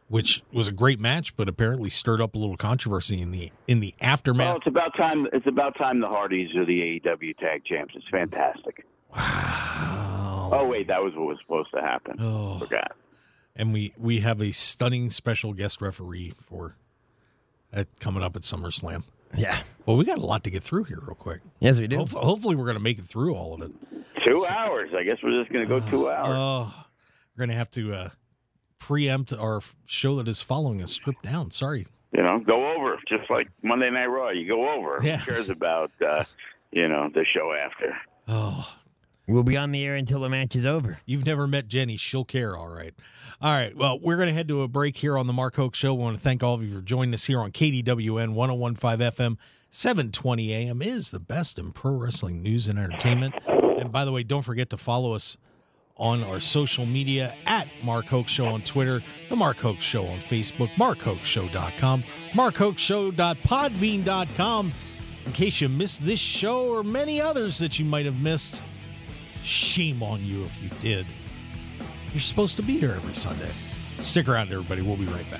[0.07, 3.79] which was a great match, but apparently stirred up a little controversy in the in
[3.79, 4.39] the aftermath.
[4.47, 4.87] Well, aftermath.
[4.87, 5.27] it's about time.
[5.33, 7.93] It's about time the Hardys are the AEW tag champs.
[7.95, 8.85] It's fantastic.
[9.15, 10.49] Wow.
[10.53, 12.17] Oh wait, that was what was supposed to happen.
[12.19, 12.59] Oh.
[12.59, 12.91] Forgot.
[13.55, 16.75] and we we have a stunning special guest referee for
[17.73, 19.03] uh, coming up at SummerSlam.
[19.35, 19.57] Yeah.
[19.85, 21.41] Well, we got a lot to get through here, real quick.
[21.59, 21.97] Yes, we do.
[21.97, 23.71] Hope- hopefully, we're going to make it through all of it.
[24.25, 24.91] Two hours.
[24.97, 26.35] I guess we're just going to go two hours.
[26.37, 26.73] Oh,
[27.35, 28.09] we're going to have to uh,
[28.79, 30.91] preempt our show that is following us.
[30.93, 31.51] Stripped down.
[31.51, 31.85] Sorry.
[32.11, 34.29] you know, go over just like Monday Night Raw.
[34.29, 34.99] You go over.
[35.01, 35.21] Yes.
[35.25, 36.23] Who cares about uh,
[36.71, 37.95] you know the show after?
[38.27, 38.73] Oh,
[39.27, 40.99] We'll be on the air until the match is over.
[41.07, 41.97] you've never met Jenny.
[41.97, 42.55] She'll care.
[42.55, 42.93] All right.
[43.41, 43.75] All right.
[43.75, 45.95] Well, we're going to head to a break here on the Mark Hoke Show.
[45.95, 49.37] We want to thank all of you for joining us here on KDWN 1015 FM.
[49.71, 53.33] 720 AM is the best in pro wrestling news and entertainment.
[53.47, 55.37] And by the way, don't forget to follow us
[55.97, 60.19] on our social media at Mark Hoke Show on Twitter, The Mark Hoke Show on
[60.19, 64.73] Facebook, MarkHokeShow.com, MarkHokeShow.podbean.com.
[65.25, 68.61] In case you missed this show or many others that you might have missed,
[69.43, 71.07] shame on you if you did.
[72.13, 73.51] You're supposed to be here every Sunday.
[73.99, 74.81] Stick around, everybody.
[74.81, 75.39] We'll be right back.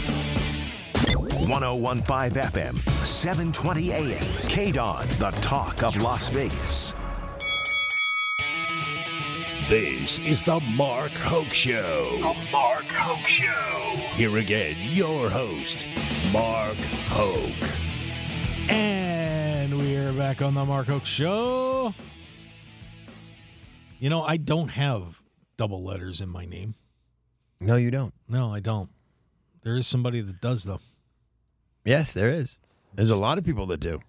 [1.51, 4.23] 1015 FM, 720 AM.
[4.47, 6.93] KDWN, the talk of Las Vegas.
[9.67, 12.09] This is the Mark Hoke Show.
[12.19, 13.97] The Mark Hoke Show.
[14.15, 15.85] Here again, your host,
[16.31, 16.77] Mark
[17.09, 17.69] Hoke.
[18.69, 21.93] And we're back on the Mark Hoke Show.
[23.99, 25.21] You know, I don't have
[25.57, 26.75] double letters in my name.
[27.59, 28.13] No, you don't.
[28.29, 28.89] No, I don't.
[29.63, 30.79] There is somebody that does, though.
[31.83, 32.57] Yes, there is.
[32.93, 34.01] There's a lot of people that do.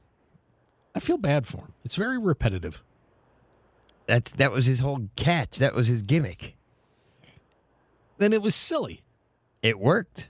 [0.95, 1.73] I feel bad for him.
[1.85, 2.83] It's very repetitive.
[4.07, 5.59] That's that was his whole catch.
[5.59, 6.57] That was his gimmick.
[8.19, 9.03] Then it was silly.
[9.63, 10.29] It worked.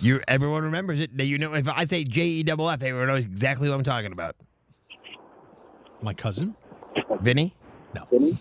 [0.00, 1.10] You everyone remembers it.
[1.18, 4.12] You know, if I say J E double F, everyone knows exactly what I'm talking
[4.12, 4.36] about.
[6.02, 6.56] My cousin?
[7.20, 7.54] Vinny.
[7.94, 8.06] No.
[8.10, 8.36] Vinny?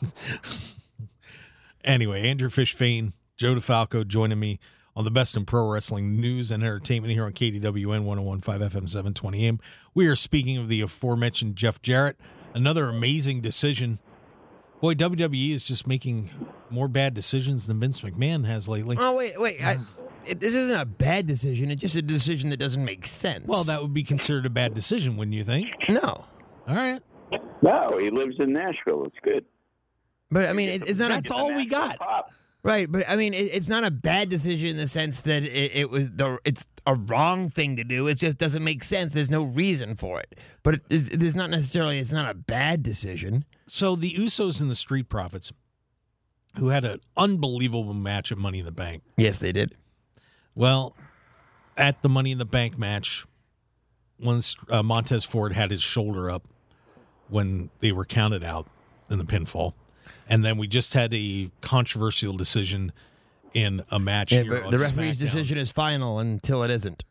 [1.83, 4.59] anyway, Andrew Fish Fain, Joe DeFalco joining me
[4.95, 9.47] on the best in pro wrestling news and entertainment here on KDWN 1015 FM 720
[9.47, 9.59] AM.
[9.93, 12.17] We are speaking of the aforementioned Jeff Jarrett.
[12.53, 13.99] Another amazing decision.
[14.81, 16.31] Boy, WWE is just making
[16.69, 18.97] more bad decisions than Vince McMahon has lately.
[18.99, 19.63] Oh wait, wait.
[19.63, 19.77] I,
[20.25, 21.71] it, this isn't a bad decision.
[21.71, 23.45] It's just a decision that doesn't make sense.
[23.47, 25.67] Well, that would be considered a bad decision, wouldn't you think?
[25.89, 26.25] no.
[26.67, 27.01] All right.
[27.61, 29.05] No, he lives in Nashville.
[29.05, 29.45] It's good.
[30.29, 31.97] But I mean, it, it's not That's a, all we got.
[31.97, 32.31] Pop.
[32.63, 32.91] Right.
[32.91, 35.89] But I mean, it, it's not a bad decision in the sense that it, it
[35.89, 38.07] was the it's a wrong thing to do.
[38.07, 39.13] It just doesn't make sense.
[39.13, 40.39] There's no reason for it.
[40.63, 41.99] But it is, it is not necessarily.
[41.99, 43.45] It's not a bad decision.
[43.67, 45.51] So the Usos and the Street Profits,
[46.57, 49.03] who had an unbelievable match at Money in the Bank.
[49.17, 49.75] Yes, they did.
[50.55, 50.95] Well,
[51.77, 53.25] at the Money in the Bank match,
[54.19, 56.47] once uh, Montez Ford had his shoulder up
[57.29, 58.67] when they were counted out
[59.09, 59.73] in the pinfall,
[60.29, 62.91] and then we just had a controversial decision
[63.53, 64.31] in a match.
[64.31, 67.03] Yeah, here but on the referee's SmackDown decision is final until it isn't.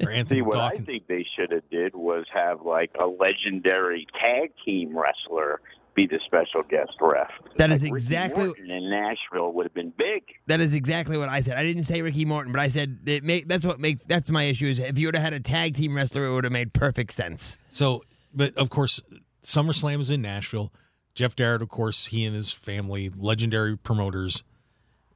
[0.00, 4.52] Anthony See, what I think they should have did was have like a legendary tag
[4.64, 5.60] team wrestler
[5.94, 7.28] be the special guest ref.
[7.58, 10.22] That Like is Ricky exactly- Morton in Nashville would have been big.
[10.46, 11.56] That is exactly what I said.
[11.58, 14.44] I didn't say Ricky Morton, but I said it make, that's what makes that's my
[14.44, 14.66] issue.
[14.66, 17.12] Is if you would have had a tag team wrestler, it would have made perfect
[17.12, 17.58] sense.
[17.70, 19.02] So, but of course,
[19.42, 20.72] SummerSlam is in Nashville.
[21.14, 24.42] Jeff Jarrett, of course, he and his family, legendary promoters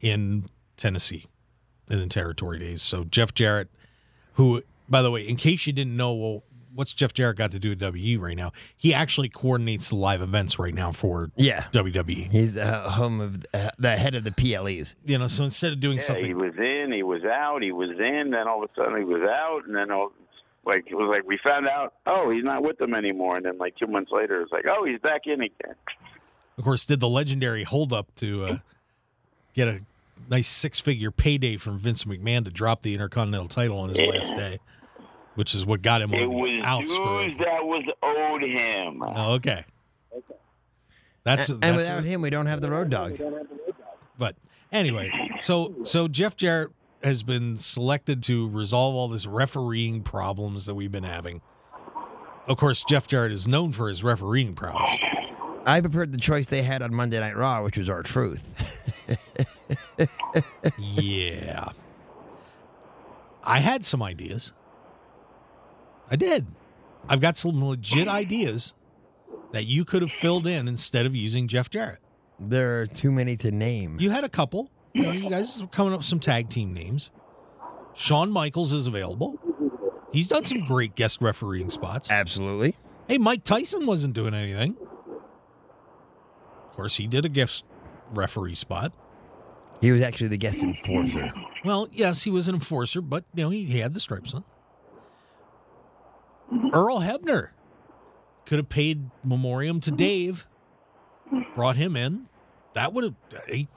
[0.01, 0.45] in
[0.77, 1.27] Tennessee
[1.89, 2.83] in the territory days.
[2.83, 3.69] So, Jeff Jarrett,
[4.35, 6.43] who, by the way, in case you didn't know, well,
[6.75, 8.53] what's Jeff Jarrett got to do with WWE right now?
[8.77, 12.31] He actually coordinates the live events right now for Yeah, WWE.
[12.31, 14.97] he's uh, home of uh, the head of the PLEs.
[15.07, 17.91] You know, so instead of doing Yeah, he was in, he was out, he was
[17.99, 20.13] in, then all of a sudden he was out, and then all,
[20.67, 23.59] like it was like we found out, oh, he's not with them anymore, and then
[23.59, 25.75] like two months later, it's like, oh, he's back in again.
[26.59, 28.59] of course, did the legendary hold up to uh,
[29.55, 29.81] get a
[30.29, 34.09] nice six figure payday from Vince McMahon to drop the Intercontinental title on his Yeah.
[34.09, 34.59] last day,
[35.35, 37.23] which is what got him It on the was outs for.
[37.23, 39.03] dues that was owed him.
[39.03, 39.65] Oh, okay.
[41.25, 43.19] That's and that's without him, we don't have the road dog.
[44.17, 44.37] but
[44.71, 46.71] anyway, so so Jeff Jarrett
[47.07, 51.41] has been selected to resolve all this refereeing problems that we've been having.
[52.47, 54.91] Of course, Jeff Jarrett is known for his refereeing prowess.
[55.65, 59.03] I preferred the choice they had on Monday Night Raw, which was our truth.
[60.79, 61.71] yeah.
[63.43, 64.53] I had some ideas.
[66.11, 66.47] I did.
[67.09, 68.75] I've got some legit ideas
[69.53, 72.01] that you could have filled in instead of using Jeff Jarrett.
[72.39, 73.97] there are too many to name.
[73.99, 74.71] You had a couple.
[74.97, 77.11] You know, you guys are coming up with some tag team names.
[77.93, 79.39] Shawn Michaels is available.
[80.11, 82.11] He's done some great guest refereeing spots.
[82.11, 82.77] Absolutely.
[83.07, 84.75] Hey, Mike Tyson wasn't doing anything.
[86.71, 87.65] Of course, he did a guest
[88.15, 88.95] referee spot.
[89.83, 91.31] He was actually the guest enforcer.
[91.63, 94.45] Well, yes, he was an enforcer, but you know he, had the stripes on.
[96.73, 97.51] Earl Hebner
[98.47, 100.47] could have paid memoriam to Dave,
[101.55, 102.29] brought him in.
[102.73, 103.69] That would have uh, he,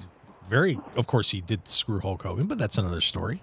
[0.49, 0.79] very.
[0.95, 3.41] Of course, he did screw Hulk Hogan, but that's another story.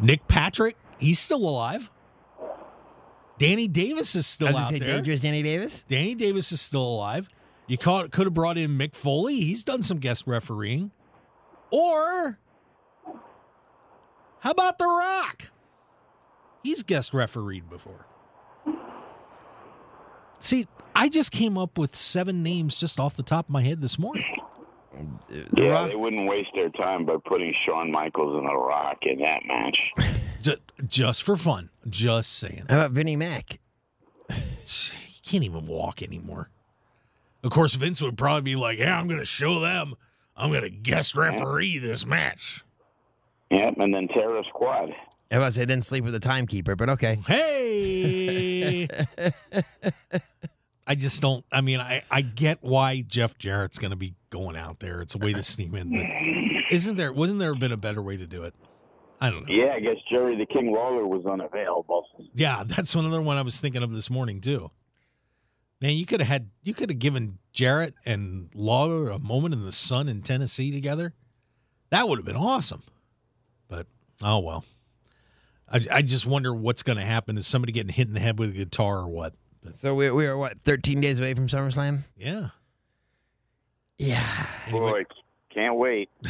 [0.00, 1.90] Nick Patrick, he's still alive.
[3.38, 4.88] Danny Davis is still out say there.
[4.88, 5.84] dangerous Danny Davis.
[5.84, 7.28] Danny Davis is still alive.
[7.66, 9.40] You caught, could have brought in Mick Foley.
[9.40, 10.90] He's done some guest refereeing.
[11.70, 12.38] Or
[14.40, 15.50] how about The Rock?
[16.62, 18.06] He's guest refereed before.
[20.38, 23.80] See, I just came up with seven names just off the top of my head
[23.80, 24.24] this morning.
[25.28, 28.98] The Yeah, Rock- they wouldn't waste their time by putting Shawn Michaels and The Rock
[29.02, 29.76] in that match.
[30.42, 31.70] Just, just for fun.
[31.88, 32.64] Just saying.
[32.68, 33.60] How about Vinnie Mac?
[34.30, 36.50] He can't even walk anymore.
[37.42, 39.94] Of course, Vince would probably be like, "Yeah, I'm going to show them.
[40.36, 42.62] I'm going to guest referee this match."
[43.50, 44.90] Yep, and then Terror Squad.
[45.30, 47.16] I was about to say then sleep with the timekeeper, but okay.
[47.26, 48.86] Hey.
[50.86, 51.44] I just don't.
[51.50, 55.00] I mean, I I get why Jeff Jarrett's going to be going out there.
[55.00, 56.06] It's a way to sneak in, but
[56.70, 57.12] isn't there?
[57.12, 58.54] Wasn't there been a better way to do it?
[59.20, 59.54] I don't know.
[59.54, 62.06] Yeah, I guess Jerry the King Lawler was unavailable.
[62.34, 64.70] Yeah, that's another one I was thinking of this morning too.
[65.80, 69.64] Man, you could have had you could have given Jarrett and Lawler a moment in
[69.64, 71.14] the sun in Tennessee together.
[71.90, 72.82] That would have been awesome.
[73.68, 73.86] But
[74.22, 74.64] oh well.
[75.66, 77.38] I, I just wonder what's going to happen.
[77.38, 79.34] Is somebody getting hit in the head with a guitar or what?
[79.64, 82.00] But So we, we are, what, 13 days away from SummerSlam?
[82.16, 82.48] yeah.
[83.98, 84.46] Yeah.
[84.70, 85.04] Boy,
[85.52, 86.10] can't wait.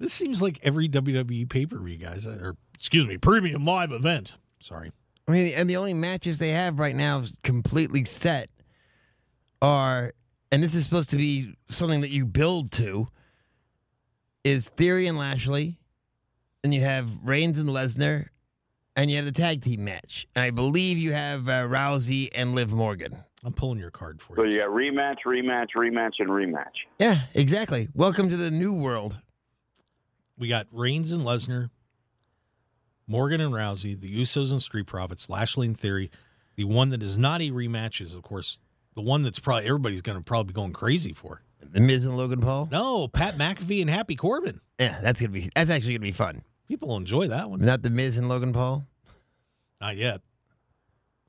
[0.00, 3.92] This seems like every WWE pay per view, guys, uh, or excuse me, premium live
[3.92, 4.34] event.
[4.58, 4.92] Sorry.
[5.28, 8.48] I mean, and the only matches they have right now is completely set
[9.60, 10.14] are,
[10.50, 13.08] and this is supposed to be something that you build to,
[14.42, 15.78] is Theory and Lashley,
[16.64, 18.28] and you have Reigns and Lesnar,
[18.96, 20.26] and you have the tag team match.
[20.34, 23.16] And I believe you have uh, Rousey and Liv Morgan.
[23.44, 24.36] I'm pulling your card for you.
[24.36, 24.54] So you.
[24.54, 26.66] you got rematch, rematch, rematch, and rematch.
[26.98, 27.88] Yeah, exactly.
[27.94, 29.18] Welcome to the new world.
[30.36, 31.70] We got Reigns and Lesnar,
[33.06, 36.10] Morgan and Rousey, the Usos and Street Profits, Lashley and Theory.
[36.56, 38.58] The one that is not a rematch is, of course,
[38.94, 41.42] the one that's probably everybody's going to probably be going crazy for.
[41.62, 42.68] The Miz and Logan Paul.
[42.70, 44.60] No, Pat McAfee and Happy Corbin.
[44.78, 45.50] Yeah, that's gonna be.
[45.54, 46.42] That's actually gonna be fun.
[46.70, 47.58] People enjoy that one.
[47.60, 48.86] Not the Miz and Logan Paul.
[49.80, 50.20] Not yet.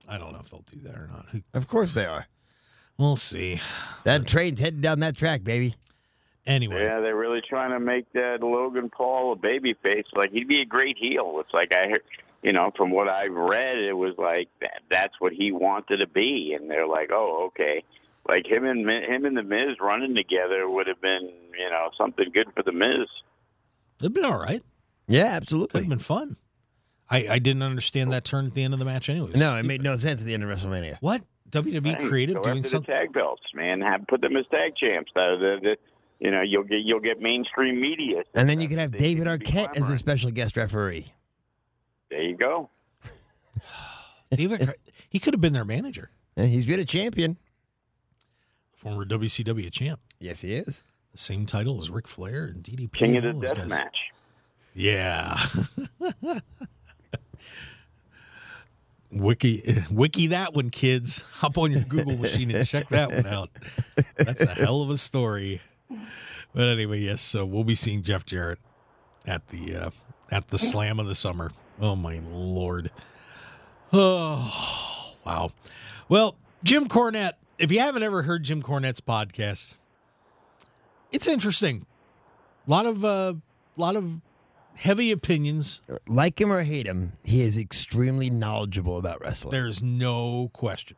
[0.07, 1.25] I don't know if they'll do that or not.
[1.31, 2.27] Who- Of course they are.
[2.99, 3.59] We'll see.
[4.03, 5.73] That train's heading down that track, baby.
[6.45, 10.05] Anyway, Yeah, they're really trying to make that Logan Paul a baby face.
[10.13, 11.37] Like he'd be a great heel.
[11.39, 12.03] It's like I heard,
[12.43, 16.07] you know, from what I've read, it was like that, that's what he wanted to
[16.07, 17.83] be, and they're like, oh, okay.
[18.29, 21.89] Like him and Mi- him and the Miz running together would have been, you know,
[21.97, 23.07] something good for the Miz.
[23.99, 24.61] it'd been all right.
[25.11, 25.79] Yeah, absolutely.
[25.79, 26.37] It'd have been fun.
[27.09, 29.31] I, I didn't understand that turn at the end of the match anyway.
[29.35, 30.97] No, it made no sense at the end of WrestleMania.
[31.01, 31.21] What?
[31.49, 32.87] WWE Hey, creative go doing after something?
[32.93, 33.81] the tag belts, man.
[33.81, 35.11] Have put them as tag champs.
[35.13, 35.77] The, the, the,
[36.25, 38.23] you know, you'll get you'll get mainstream media.
[38.33, 40.55] And then you could have They David need to be Arquette as a special guest
[40.55, 41.13] referee.
[42.09, 42.69] There you go.
[44.31, 44.73] David,
[45.09, 47.37] he could have been their manager, And he's been a champion.
[48.73, 49.99] former WCW champ.
[50.19, 50.83] Yes, he is.
[51.11, 52.93] The same title as Ric Flair and DDP.
[52.93, 53.67] King of and the Death.
[53.67, 53.97] Match.
[54.73, 55.39] Yeah.
[59.11, 61.21] Wiki, wiki that one, kids.
[61.33, 63.49] Hop on your Google machine and check that one out.
[64.15, 65.61] That's a hell of a story.
[66.53, 67.21] But anyway, yes.
[67.21, 68.59] So we'll be seeing Jeff Jarrett
[69.25, 69.89] at the uh,
[70.31, 71.51] at the Slam of the Summer.
[71.81, 72.89] Oh my lord.
[73.91, 75.51] Oh wow.
[76.07, 77.33] Well, Jim Cornette.
[77.57, 79.75] If you haven't ever heard Jim Cornette's podcast,
[81.11, 81.85] it's interesting.
[82.65, 83.33] A lot of uh,
[83.75, 84.21] lot of
[84.75, 85.81] heavy opinions.
[86.07, 89.51] Like him or hate him, he is extremely knowledgeable about wrestling.
[89.51, 90.97] There's no question,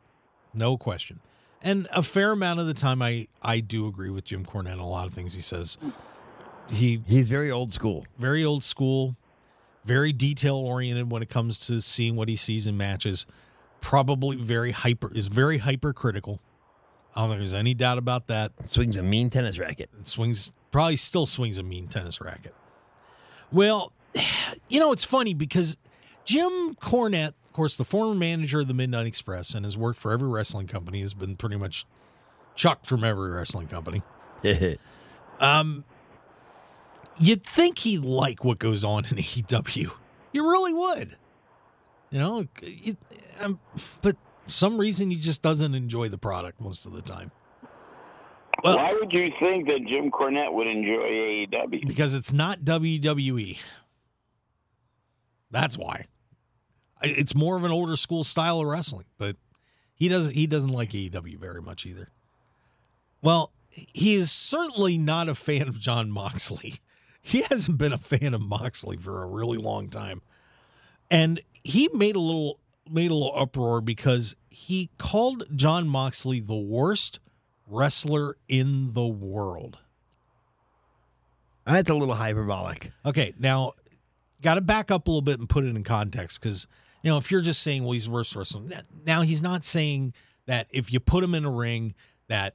[0.52, 1.20] no question.
[1.62, 4.78] And a fair amount of the time, I I do agree with Jim Cornette on
[4.80, 5.78] a lot of things he says.
[6.68, 8.06] He He's very old school.
[8.18, 9.16] very old school,
[9.84, 13.26] very detail oriented when it comes to seeing what he sees in matches.
[13.80, 16.40] Probably very hyper is very hypercritical.
[17.14, 18.52] I don't think there's any doubt about that.
[18.64, 19.88] Swings a mean tennis racket.
[20.02, 22.54] swings probably still swings a mean tennis racket.
[23.54, 23.92] Well,
[24.68, 25.78] you know it's funny because
[26.24, 30.12] Jim Cornette, of course, the former manager of the Midnight Express, and has worked for
[30.12, 31.86] every wrestling company, has been pretty much
[32.56, 34.02] chucked from every wrestling company.
[35.40, 35.82] Um,
[37.18, 39.90] you'd think he'd like what goes on in AEW.
[40.32, 41.16] You really would.
[42.12, 42.96] You know, it,
[43.40, 43.58] um,
[44.00, 47.32] but for some reason he just doesn't enjoy the product most of the time.
[48.62, 51.86] Well, Why would you think that Jim Cornette would enjoy AEW?
[51.86, 53.58] because it's not WWE.
[55.50, 56.06] That's why.
[57.02, 59.36] It's more of an older school style of wrestling, but
[59.94, 62.08] he doesn't he doesn't like AEW very much either.
[63.22, 66.76] Well, he is certainly not a fan of Jon Moxley.
[67.26, 70.20] He hasn't been a fan of Moxley for a really long time.
[71.10, 76.54] And he made a little made a little uproar because he called Jon Moxley the
[76.54, 77.20] worst
[77.66, 79.78] wrestler in the world.
[81.66, 82.90] That's a little hyperbolic.
[83.06, 83.72] Okay, now
[84.42, 86.66] got to back up a little bit and put it in context because
[87.02, 88.62] you know if you're just saying well he's worse wrestler,
[89.06, 90.12] now he's not saying
[90.46, 91.94] that if you put him in a ring
[92.28, 92.54] that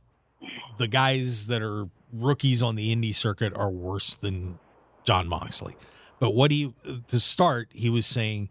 [0.77, 4.59] the guys that are rookies on the indie circuit are worse than
[5.03, 5.75] Jon Moxley.
[6.19, 6.73] But what he
[7.07, 8.49] to start, he was saying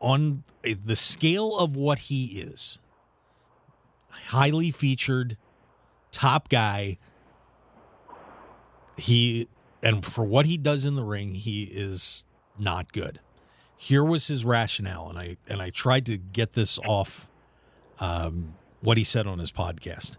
[0.00, 2.78] on eh, the scale of what he is,
[4.10, 5.36] highly featured,
[6.16, 6.96] top guy.
[8.96, 9.48] He
[9.82, 12.24] and for what he does in the ring, he is
[12.58, 13.20] not good.
[13.76, 17.28] Here was his rationale, and I and I tried to get this off
[18.00, 20.16] um, what he said on his podcast.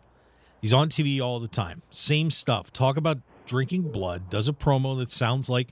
[0.62, 2.72] He's on TV all the time, same stuff.
[2.72, 3.18] Talk about
[3.48, 4.30] drinking blood.
[4.30, 5.70] Does a promo that sounds like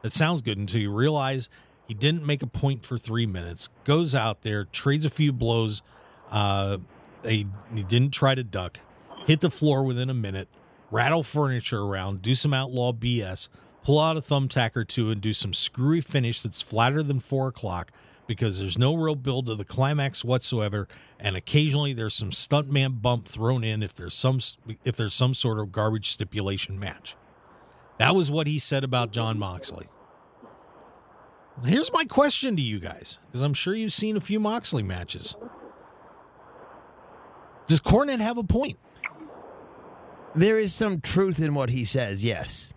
[0.00, 1.50] that sounds good until you realize
[1.86, 3.68] he didn't make a point for three minutes.
[3.84, 5.82] Goes out there, trades a few blows.
[6.30, 6.78] Uh,
[7.22, 8.80] he, he didn't try to duck.
[9.26, 10.48] Hit the floor within a minute.
[10.90, 12.22] Rattle furniture around.
[12.22, 13.48] Do some outlaw BS.
[13.82, 17.48] Pull out a thumbtack or two and do some screwy finish that's flatter than four
[17.48, 17.92] o'clock
[18.26, 23.28] because there's no real build to the climax whatsoever, and occasionally there's some stuntman bump
[23.28, 24.40] thrown in if there's some
[24.84, 27.16] if there's some sort of garbage stipulation match.
[27.98, 29.86] That was what he said about Jon Moxley.
[31.64, 35.34] Here's my question to you guys, because I'm sure you've seen a few Moxley matches.
[37.66, 38.78] Does Cornette have a point?
[40.36, 42.72] There is some truth in what he says, yes.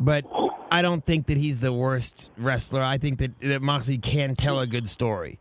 [0.00, 0.24] But
[0.70, 2.82] I don't think that he's the worst wrestler.
[2.82, 5.38] I think that, that Moxley can tell a good story.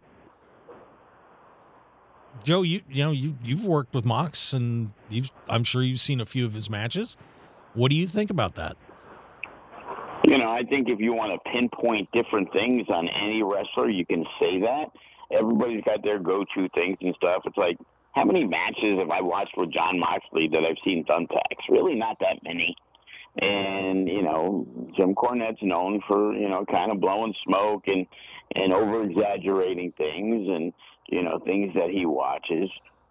[2.44, 6.22] Joe, you you know you you've worked with Mox, and you've I'm sure you've seen
[6.22, 7.18] a few of his matches.
[7.74, 8.78] What do you think about that?
[10.24, 14.06] You know, I think if you want to pinpoint different things on any wrestler, you
[14.06, 14.86] can say that.
[15.32, 17.44] Everybody's got their go-to things and stuff.
[17.46, 17.78] It's like,
[18.18, 21.70] how many matches have I watched with Jon Moxley that I've seen thumbtacks?
[21.70, 22.76] Really, not that many.
[23.40, 24.66] And you know,
[24.98, 28.08] Jim Cornette's known for you know kind of blowing smoke and
[28.56, 30.74] and over exaggerating things and
[31.10, 32.70] you know things that he watches.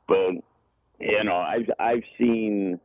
[0.09, 0.32] But
[0.98, 2.80] you know, I've I've seen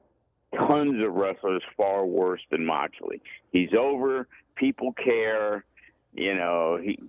[0.55, 3.22] tons of wrestlers far worse than Moxley.
[3.51, 4.28] He's over.
[4.55, 5.65] People care.
[6.13, 6.99] You know, he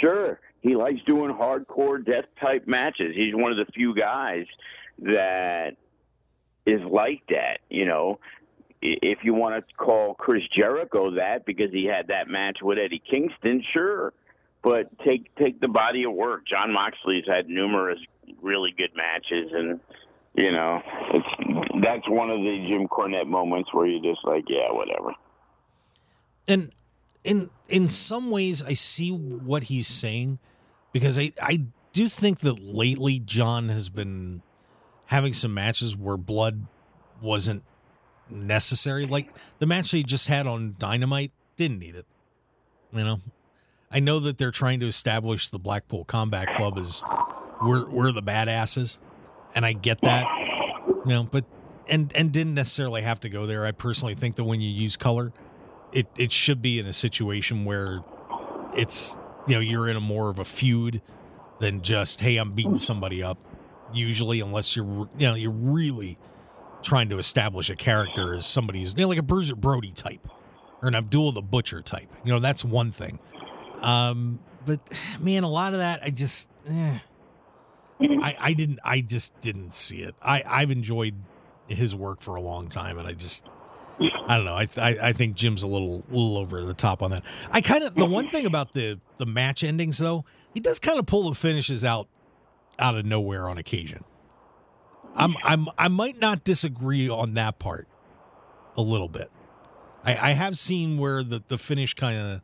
[0.00, 3.14] sure he likes doing hardcore death type matches.
[3.14, 4.46] He's one of the few guys
[5.00, 5.72] that
[6.66, 7.58] is like that.
[7.68, 8.18] You know,
[8.80, 13.02] if you want to call Chris Jericho that because he had that match with Eddie
[13.08, 14.14] Kingston, sure.
[14.62, 16.46] But take take the body of work.
[16.48, 17.98] Jon Moxley's had numerous
[18.40, 19.78] really good matches, and
[20.34, 20.80] you know,
[21.12, 25.12] it's that's one of the Jim Cornette moments where you're just like, yeah, whatever.
[26.48, 26.72] And
[27.22, 30.38] in in some ways, I see what he's saying
[30.94, 34.40] because I I do think that lately Jon has been
[35.06, 36.66] having some matches where blood
[37.20, 37.64] wasn't
[38.30, 39.04] necessary.
[39.04, 42.06] Like the match he just had on Dynamite didn't need it.
[42.92, 43.20] You know,
[43.90, 47.02] I know that they're trying to establish the Blackpool Combat Club as
[47.60, 48.98] we're we're the badasses,
[49.54, 50.26] and I get that.
[51.04, 51.44] You know, but
[51.88, 53.66] and and didn't necessarily have to go there.
[53.66, 55.32] I personally think that when you use color,
[55.92, 58.04] it it should be in a situation where
[58.76, 59.16] it's
[59.46, 61.02] you know you're in a more of a feud
[61.60, 63.38] than just hey I'm beating somebody up.
[63.92, 66.18] Usually, unless you're you know you're really
[66.82, 70.28] trying to establish a character as somebody who's you know, like a Bruiser Brody type
[70.82, 72.08] or an Abdul the Butcher type.
[72.24, 73.18] You know that's one thing.
[73.80, 74.80] Um, but
[75.20, 76.48] man, a lot of that I just.
[76.68, 76.98] Eh.
[78.00, 80.14] I, I didn't I just didn't see it.
[80.20, 81.14] I, I've enjoyed
[81.68, 83.44] his work for a long time and I just
[84.00, 84.54] I don't know.
[84.54, 87.22] I, I I think Jim's a little little over the top on that.
[87.50, 90.98] I kind of the one thing about the the match endings though, he does kind
[90.98, 92.08] of pull the finishes out
[92.78, 94.04] out of nowhere on occasion.
[95.14, 97.86] I'm I'm I might not disagree on that part
[98.76, 99.30] a little bit.
[100.04, 102.40] I, I have seen where the the finish kind of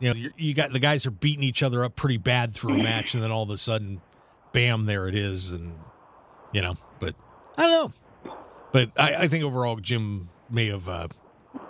[0.00, 2.74] you know you, you got the guys are beating each other up pretty bad through
[2.74, 4.00] a match, and then all of a sudden,
[4.52, 5.74] bam, there it is, and
[6.52, 6.76] you know.
[7.00, 7.14] But
[7.56, 8.34] I don't know.
[8.70, 11.08] But I, I think overall, Jim may have uh,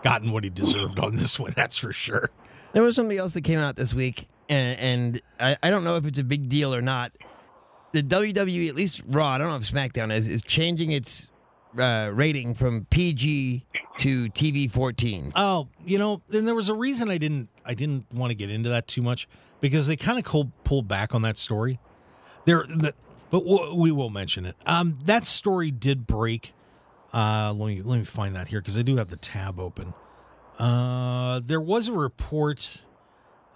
[0.03, 1.53] gotten what he deserved on this one.
[1.57, 2.31] That's for sure.
[2.73, 5.97] There was something else that came out this week, and, and I, I don't know
[5.97, 7.13] if it's a big deal or not.
[7.93, 11.31] The WWE, at least Raw, I don't know if SmackDown is, is changing its
[11.79, 13.65] uh, rating from PG
[13.99, 15.33] to TV 14.
[15.35, 18.51] Oh, you know, then there was a reason I didn't I didn't want to get
[18.51, 19.29] into that too much
[19.61, 21.79] because they kind of pulled back on that story.
[22.45, 22.95] There, the,
[23.31, 23.45] but
[23.77, 24.57] we will mention it.
[24.65, 26.55] Um, that story did break.
[27.13, 29.95] Uh, let me let me find that here because I do have the tab open.
[30.59, 32.83] Uh, there was a report.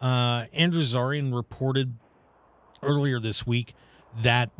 [0.00, 1.94] Uh, Andrew Zarian reported
[2.82, 3.74] earlier this week
[4.22, 4.50] that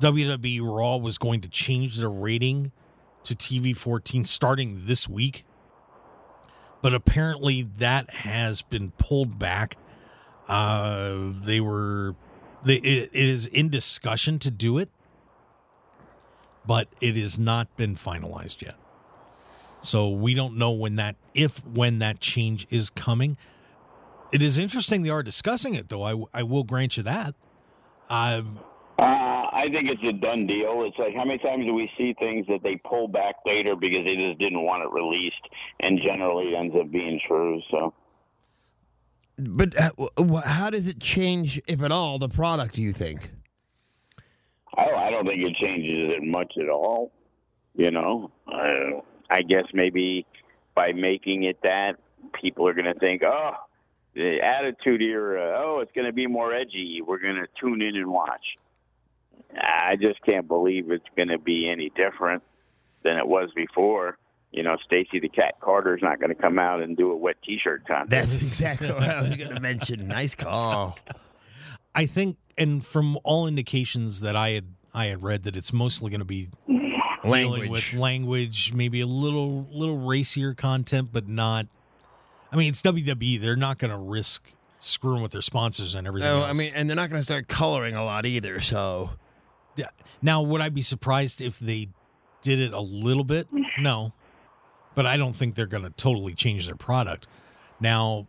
[0.00, 2.72] WWE Raw was going to change their rating
[3.24, 5.44] to TV 14 starting this week.
[6.82, 9.76] But apparently that has been pulled back.
[10.48, 12.16] Uh, they were,
[12.64, 14.88] they, it is in discussion to do it.
[16.70, 18.76] But it has not been finalized yet.
[19.80, 23.36] So we don't know when that, if when that change is coming.
[24.30, 26.04] It is interesting they are discussing it, though.
[26.04, 27.34] I, I will grant you that.
[28.08, 28.60] Um,
[29.00, 30.84] Uh, I think it's a done deal.
[30.86, 34.04] It's like how many times do we see things that they pull back later because
[34.04, 35.42] they just didn't want it released,
[35.80, 37.60] and generally it ends up being true.
[37.72, 37.92] So
[39.38, 42.76] But uh, w- w- how does it change, if at all, the product?
[42.76, 43.32] Do you think?
[44.80, 47.12] I, I don't think it changes it much at all.
[47.74, 49.00] You know, uh,
[49.30, 50.26] I guess maybe
[50.74, 51.96] by making it that,
[52.40, 53.52] people are going to think, oh,
[54.14, 57.00] the attitude era, oh, it's going to be more edgy.
[57.06, 58.44] We're going to tune in and watch.
[59.56, 62.42] I just can't believe it's going to be any different
[63.02, 64.18] than it was before.
[64.52, 67.36] You know, Stacy the Kat Carter's not going to come out and do a wet
[67.44, 68.10] T-shirt contest.
[68.10, 70.08] That's exactly what I was going to mention.
[70.08, 70.98] Nice call.
[71.94, 76.10] I think, and from all indications that I had I had read that it's mostly
[76.10, 77.70] going to be dealing Language.
[77.70, 81.66] with language, maybe a little little racier content, but not.
[82.52, 83.40] I mean, it's WWE.
[83.40, 86.28] They're not going to risk screwing with their sponsors and everything.
[86.28, 86.46] No, else.
[86.46, 88.60] I mean, and they're not going to start coloring a lot either.
[88.60, 89.10] So
[89.76, 89.88] Yeah.
[90.20, 91.88] Now, would I be surprised if they
[92.42, 93.48] did it a little bit?
[93.78, 94.12] No,
[94.94, 97.26] but I don't think they're going to totally change their product.
[97.80, 98.26] Now,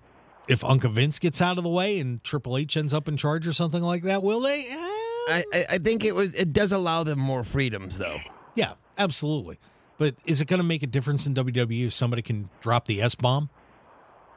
[0.48, 3.48] if Uncle Vince gets out of the way and Triple H ends up in charge
[3.48, 4.66] or something like that, will they?
[4.66, 6.34] Eh, I, I, I think it was.
[6.36, 8.20] It does allow them more freedoms, though.
[8.56, 9.60] yeah, absolutely.
[9.98, 13.02] But is it going to make a difference in WWE if somebody can drop the
[13.02, 13.50] S bomb?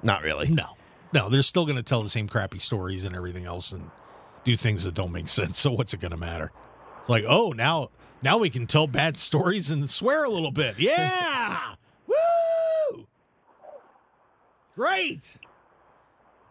[0.02, 0.50] Not really.
[0.50, 0.76] No,
[1.14, 3.90] no, they're still going to tell the same crappy stories and everything else and
[4.44, 5.59] do things that don't make sense.
[5.59, 6.52] So what's it going to matter?
[7.00, 7.88] It's like, oh, now
[8.22, 10.78] now we can tell bad stories and swear a little bit.
[10.78, 11.59] Yeah,
[12.07, 13.07] woo,
[14.74, 15.38] great.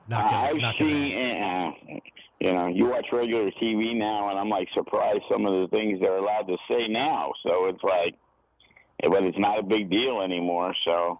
[0.07, 0.91] Not gonna, I've not gonna.
[0.91, 1.71] uh,
[2.39, 5.99] you know, you watch regular TV now, and I'm like surprised some of the things
[6.01, 7.31] they're allowed to say now.
[7.43, 8.15] So it's like,
[9.01, 10.75] but it's not a big deal anymore.
[10.83, 11.19] So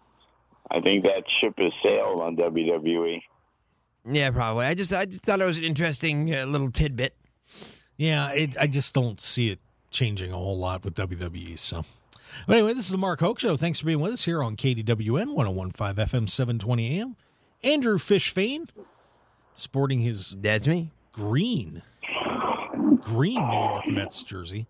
[0.69, 2.35] I think that ship has sailed on.
[2.35, 3.21] WWE.
[4.05, 4.65] Yeah, probably.
[4.65, 7.15] I just, I just thought it was an interesting uh, little tidbit.
[7.95, 9.59] Yeah, it, I just don't see it
[9.91, 11.57] changing a whole lot with WWE.
[11.57, 11.85] So,
[12.47, 13.55] but anyway, this is the Mark Hoke Show.
[13.55, 17.15] Thanks for being with us here on KDWN 1015 FM 720 AM.
[17.63, 18.67] Andrew Fish Fain
[19.55, 20.91] sporting his That's me.
[21.11, 21.81] green,
[23.01, 24.67] green New York Mets jersey.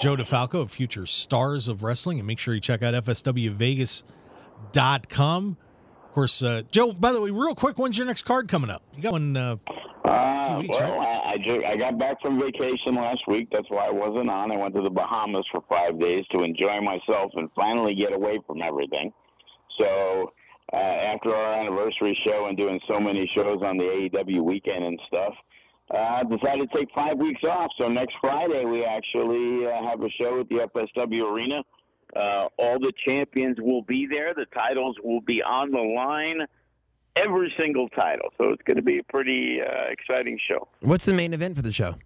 [0.00, 2.18] Joe DeFalco of Future Stars of Wrestling.
[2.18, 5.56] And make sure you check out FSWVegas.com.
[6.04, 8.82] Of course, uh, Joe, by the way, real quick, when's your next card coming up?
[8.96, 9.56] You got one uh,
[10.04, 11.20] Uh, weeks, well, right?
[11.26, 13.48] I, I, ju- I got back from vacation last week.
[13.52, 14.50] That's why I wasn't on.
[14.50, 18.40] I went to the Bahamas for five days to enjoy myself and finally get away
[18.46, 19.12] from everything.
[19.78, 20.32] So
[20.72, 25.00] uh, after our anniversary show and doing so many shows on the AEW weekend and
[25.08, 25.34] stuff,
[25.92, 27.70] uh, I decided to take five weeks off.
[27.78, 31.62] So next Friday we actually uh, have a show at the FSW Arena.
[32.14, 34.34] Uh, all the champions will be there.
[34.34, 36.46] The titles will be on the line.
[37.16, 38.28] Every single title.
[38.38, 40.68] So it's going to be a pretty uh, exciting show.
[40.80, 41.96] What's the main event for the show?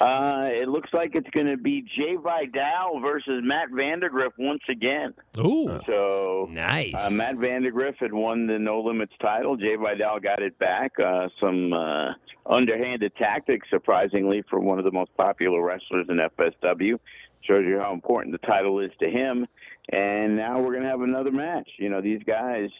[0.00, 5.14] Uh, it looks like it's going to be Jay Vidal versus Matt Vandergriff once again.
[5.38, 5.78] Ooh.
[5.86, 6.94] So Nice.
[6.94, 9.56] uh, Matt Vandergriff had won the No Limits title.
[9.56, 10.92] Jay Vidal got it back.
[10.98, 12.12] Uh, some uh,
[12.46, 16.98] underhanded tactics, surprisingly, for one of the most popular wrestlers in FSW.
[17.42, 19.46] Shows you how important the title is to him.
[19.92, 21.68] And now we're going to have another match.
[21.78, 22.70] You know, these guys.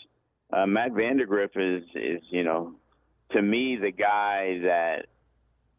[0.53, 2.75] Uh, Matt Vandergriff is is you know,
[3.33, 5.07] to me the guy that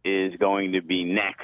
[0.06, 1.44] is going to be next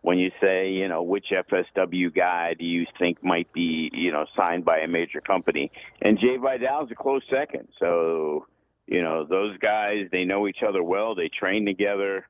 [0.00, 4.26] when you say, you know, which FSW guy do you think might be, you know,
[4.36, 5.70] signed by a major company?
[6.00, 7.68] And Jay Vidal's a close second.
[7.78, 8.46] So,
[8.86, 11.14] you know, those guys, they know each other well.
[11.14, 12.26] They train together.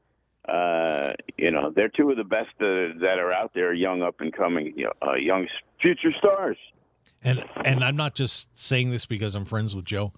[0.47, 4.17] Uh, you know, they're two of the best uh, that are out there, young up
[4.21, 5.47] and coming, uh, young
[5.81, 6.59] future stars.
[7.25, 10.13] And and I'm not just saying this because I'm friends with Joe.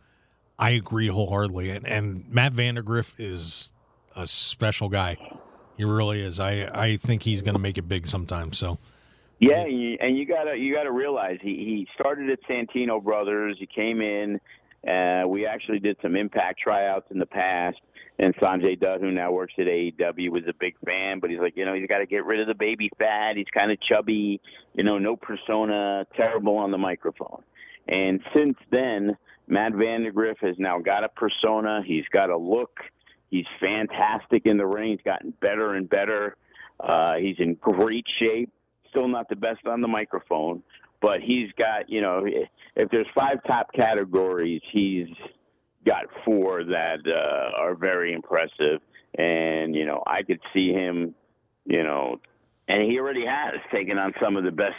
[0.58, 1.70] I agree wholeheartedly.
[1.70, 3.70] And, and Matt Vandergriff is
[4.16, 5.16] a special guy.
[5.76, 6.38] He really is.
[6.38, 8.52] I, I think he's going to make it big sometime.
[8.52, 8.78] So,
[9.40, 13.56] Yeah, and you, gotta you gotta realize he he started at Santino Brothers.
[13.58, 14.40] He came in.
[14.88, 17.78] Uh, we actually did some impact tryouts in the past.
[18.18, 21.56] And Sanjay Dutt, who now works at AEW, was a big fan, but he's like,
[21.56, 23.36] you know, he's got to get rid of the baby fat.
[23.36, 24.40] He's kind of chubby,
[24.74, 27.42] you know, no persona, terrible on the microphone.
[27.88, 29.16] And since then,
[29.48, 31.82] Matt Vandergriff has now got a persona.
[31.84, 32.78] He's got a look.
[33.34, 34.92] He's fantastic in the ring.
[34.92, 36.36] He's gotten better and better.
[36.78, 38.48] Uh, he's in great shape.
[38.90, 40.62] Still not the best on the microphone,
[41.02, 42.24] but he's got, you know,
[42.76, 45.08] if there's five top categories, he's
[45.84, 48.80] got four that uh, are very impressive.
[49.18, 51.16] And, you know, I could see him,
[51.64, 52.20] you know,
[52.68, 54.76] and he already has taken on some of the best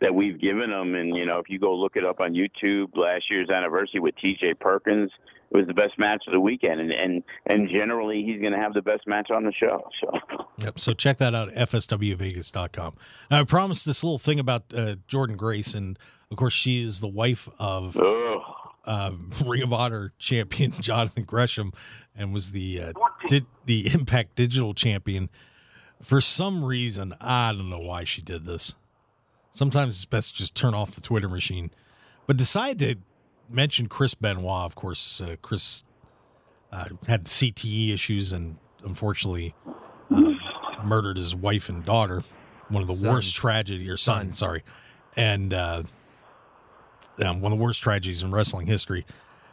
[0.00, 0.94] that we've given them.
[0.94, 4.14] And you know, if you go look it up on YouTube, last year's anniversary with
[4.16, 4.54] T.J.
[4.54, 5.10] Perkins
[5.50, 8.58] it was the best match of the weekend, and and and generally he's going to
[8.58, 9.88] have the best match on the show.
[10.00, 10.18] So.
[10.62, 10.78] Yep.
[10.78, 12.94] So check that out, fswvegas.com.
[13.30, 15.98] Now, I promised this little thing about uh, Jordynne Grace, and
[16.30, 17.96] of course, she is the wife of
[18.84, 19.12] uh,
[19.44, 21.72] Ring of Honor champion Jonathan Gresham,
[22.14, 22.92] and was the uh,
[23.28, 25.30] did the Impact Digital champion.
[26.02, 28.74] For some reason, I don't know why she did this.
[29.58, 31.72] Sometimes it's best to just turn off the Twitter machine,
[32.28, 33.02] but decided to
[33.52, 34.64] mention Chris Benoit.
[34.64, 35.82] Of course, uh, Chris
[36.70, 39.56] uh, had CTE issues and unfortunately
[40.12, 40.34] uh,
[40.84, 42.22] murdered his wife and daughter.
[42.68, 43.12] One of the Son.
[43.12, 44.32] worst tragedy or son, Son.
[44.34, 44.62] sorry,
[45.16, 45.82] and uh,
[47.24, 49.04] um, one of the worst tragedies in wrestling history.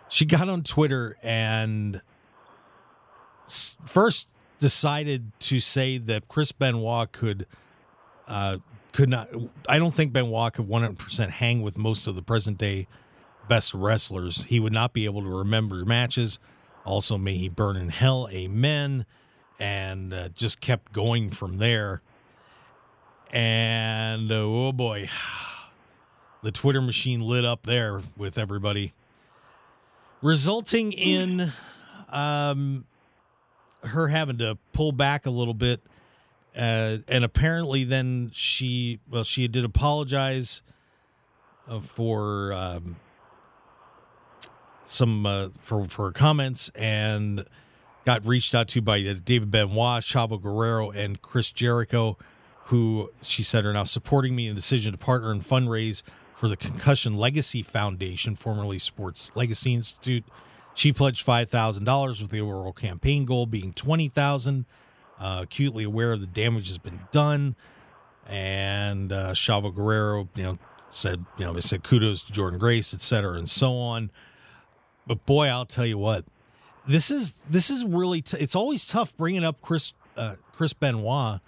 [0.07, 1.99] She got on Twitter and
[3.47, 4.27] s- first
[4.59, 7.47] decided to say that Chris Benoit could
[8.27, 8.57] uh,
[8.95, 9.29] could not.
[9.67, 12.87] I don't think Benoit could one hundred percent hang with most of the present day
[13.49, 14.45] best wrestlers.
[14.45, 16.39] He would not be able to remember matches.
[16.85, 18.29] Also, may he burn in hell.
[18.31, 19.05] Amen.
[19.59, 22.01] And uh, just kept going from there.
[23.31, 25.09] And uh, oh boy,
[26.41, 28.93] the Twitter machine lit up there with everybody,
[30.21, 31.51] resulting in
[32.09, 32.85] um,
[33.83, 35.81] her having to pull back a little bit.
[36.57, 40.61] Uh, and apparently, then she, well, she did apologize
[41.67, 42.95] uh, for um,
[44.85, 47.45] some uh, for for her comments and
[48.05, 52.17] got reached out to by uh, David Benoit, Chavo Guerrero, and Chris Jericho,
[52.65, 56.03] who she said are now supporting me in the decision to partner and fundraise
[56.35, 60.23] for the Concussion Legacy Foundation, formerly Sports Legacy Institute.
[60.73, 64.65] She pledged five thousand dollars, with the overall campaign goal being twenty thousand.
[65.19, 67.55] Uh, acutely aware of the damage has been done,
[68.27, 70.57] and uh, Chavo Guerrero, you know,
[70.89, 74.11] said, you know, they said kudos to Jordynne Grace, et cetera, and so on.
[75.07, 76.25] But boy, I'll tell you what,
[76.87, 81.39] this is this is really t- it's always tough bringing up Chris uh, Chris Benoit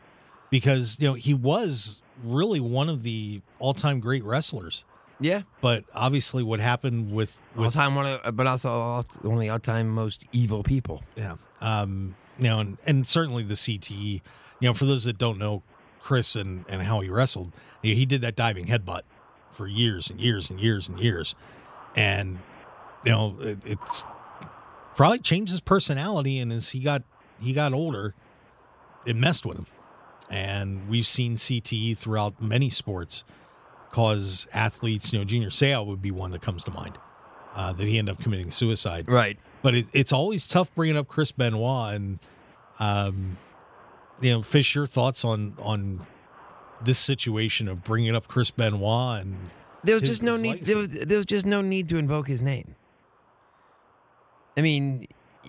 [0.49, 4.83] because you know he was really one of the all time great wrestlers.
[5.19, 9.39] Yeah, But obviously, what happened with all time one, of, but also all, one of
[9.39, 11.03] the all time most evil people.
[11.15, 11.37] Yeah.
[11.59, 14.21] Um, you know, and, and certainly the CTE,
[14.59, 15.63] you know, for those that don't know
[16.01, 19.01] Chris and, and how he wrestled, you know, he did that diving headbutt
[19.51, 21.35] for years and years and years and years.
[21.95, 22.39] And,
[23.03, 24.05] you know, it, it's
[24.95, 26.39] probably changed his personality.
[26.39, 27.03] And as he got,
[27.39, 28.13] he got older,
[29.05, 29.67] it messed with him.
[30.29, 33.23] And we've seen CTE throughout many sports
[33.91, 36.97] cause athletes, you know, Junior Seau would be one that comes to mind,
[37.55, 39.39] uh, that he ended up committing suicide Right.
[39.67, 42.19] But it, it's always tough bringing up Chris Benoit and
[42.79, 43.35] um,
[44.21, 46.07] you know, Fish, your thoughts on on
[46.85, 49.35] this situation of bringing up Chris Benoit and
[49.83, 50.63] There was his- just no need.
[50.63, 52.75] There was, there was just no need to invoke his name.
[54.55, 55.05] I mean,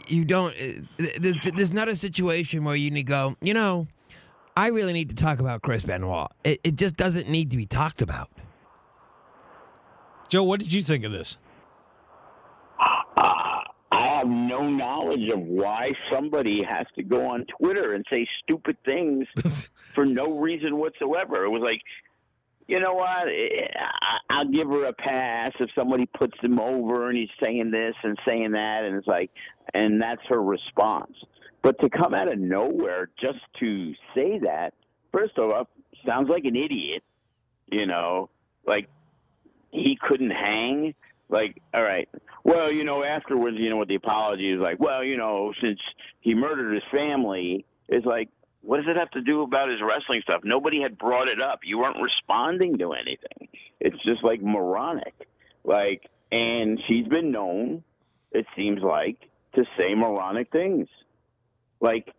[0.09, 0.53] you don't.
[0.57, 0.83] uh,
[1.21, 3.37] There's, there's not a situation where you need to go.
[3.41, 3.87] You know,
[4.57, 6.27] I really need to talk about Chris Benoit.
[6.43, 8.31] It, it just doesn't need to be talked about.
[10.29, 10.43] Joe.
[10.43, 11.37] What did you think of this?
[14.19, 19.27] Have no knowledge of why somebody has to go on Twitter and say stupid things
[19.95, 21.45] for no reason whatsoever.
[21.45, 21.81] It was like,
[22.66, 23.07] you know what?
[23.29, 27.95] I- I'll give her a pass if somebody puts him over and he's saying this
[28.03, 29.31] and saying that, and it's like,
[29.73, 31.12] and that's her response.
[31.62, 34.75] But to come out of nowhere just to say that,
[35.12, 35.69] first of all,
[36.05, 37.03] sounds like an idiot.
[37.71, 38.31] You know,
[38.66, 38.89] like
[39.71, 40.95] he couldn't hang.
[41.29, 42.09] Like, all right.
[42.49, 45.78] Well, you know, afterwards, you know, with the apology is like, well, you know, since
[46.20, 48.30] he murdered his family, it's like,
[48.62, 50.40] what does it have to do about his wrestling stuff?
[50.44, 51.61] Nobody had brought it up.
[51.62, 53.49] You weren't responding to anything.
[53.80, 55.12] It's just like moronic.
[55.62, 57.84] Like, and she's been known,
[58.32, 59.18] it seems like,
[59.55, 60.88] to say moronic things.
[61.82, 62.14] Like,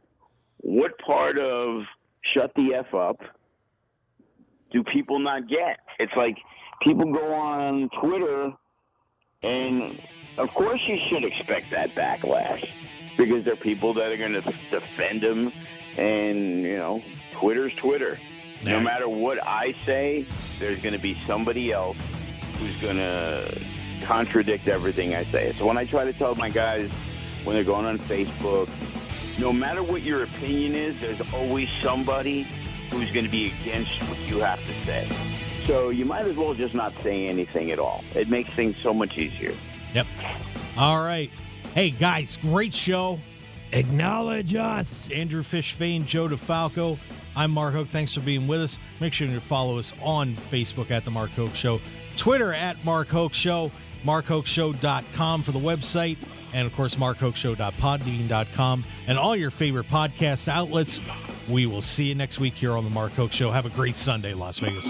[0.57, 1.81] what part of
[2.35, 3.17] shut the F up
[4.71, 5.79] do people not get?
[5.97, 6.37] It's like
[6.83, 8.51] people go on Twitter
[9.41, 9.99] and
[10.37, 12.69] of course, you should expect that backlash
[13.17, 15.51] because there are people that are going to defend him,
[15.97, 17.03] and you know,
[17.33, 18.17] Twitter's Twitter.
[18.63, 20.25] No matter what I say,
[20.59, 21.97] there's going to be somebody else
[22.57, 23.57] who's going to
[24.03, 25.53] contradict everything I say.
[25.57, 26.91] So when I try to tell my guys
[27.43, 28.69] when they're going on Facebook,
[29.39, 32.45] no matter what your opinion is, there's always somebody
[32.91, 35.07] who's going to be against what you have to say.
[35.65, 38.03] So you might as well just not say anything at all.
[38.15, 39.53] It makes things so much easier.
[39.93, 40.07] Yep.
[40.77, 41.29] All right.
[41.73, 43.19] Hey guys, great show.
[43.71, 45.11] Acknowledge us.
[45.11, 46.97] Andrew Fish Fain, Joe DeFalco.
[47.35, 47.87] I'm Mark Hoke.
[47.87, 48.79] Thanks for being with us.
[48.99, 51.79] Make sure to follow us on Facebook at The Mark Hoke Show,
[52.17, 53.71] Twitter at Mark Hoke Show,
[54.03, 56.17] markhokeshow.com for the website,
[56.53, 60.99] and of course, markhokeshow.podbean.com, and all your favorite podcast outlets.
[61.47, 63.51] We will see you next week here on The Mark Hoke Show.
[63.51, 64.89] Have a great Sunday, Las Vegas.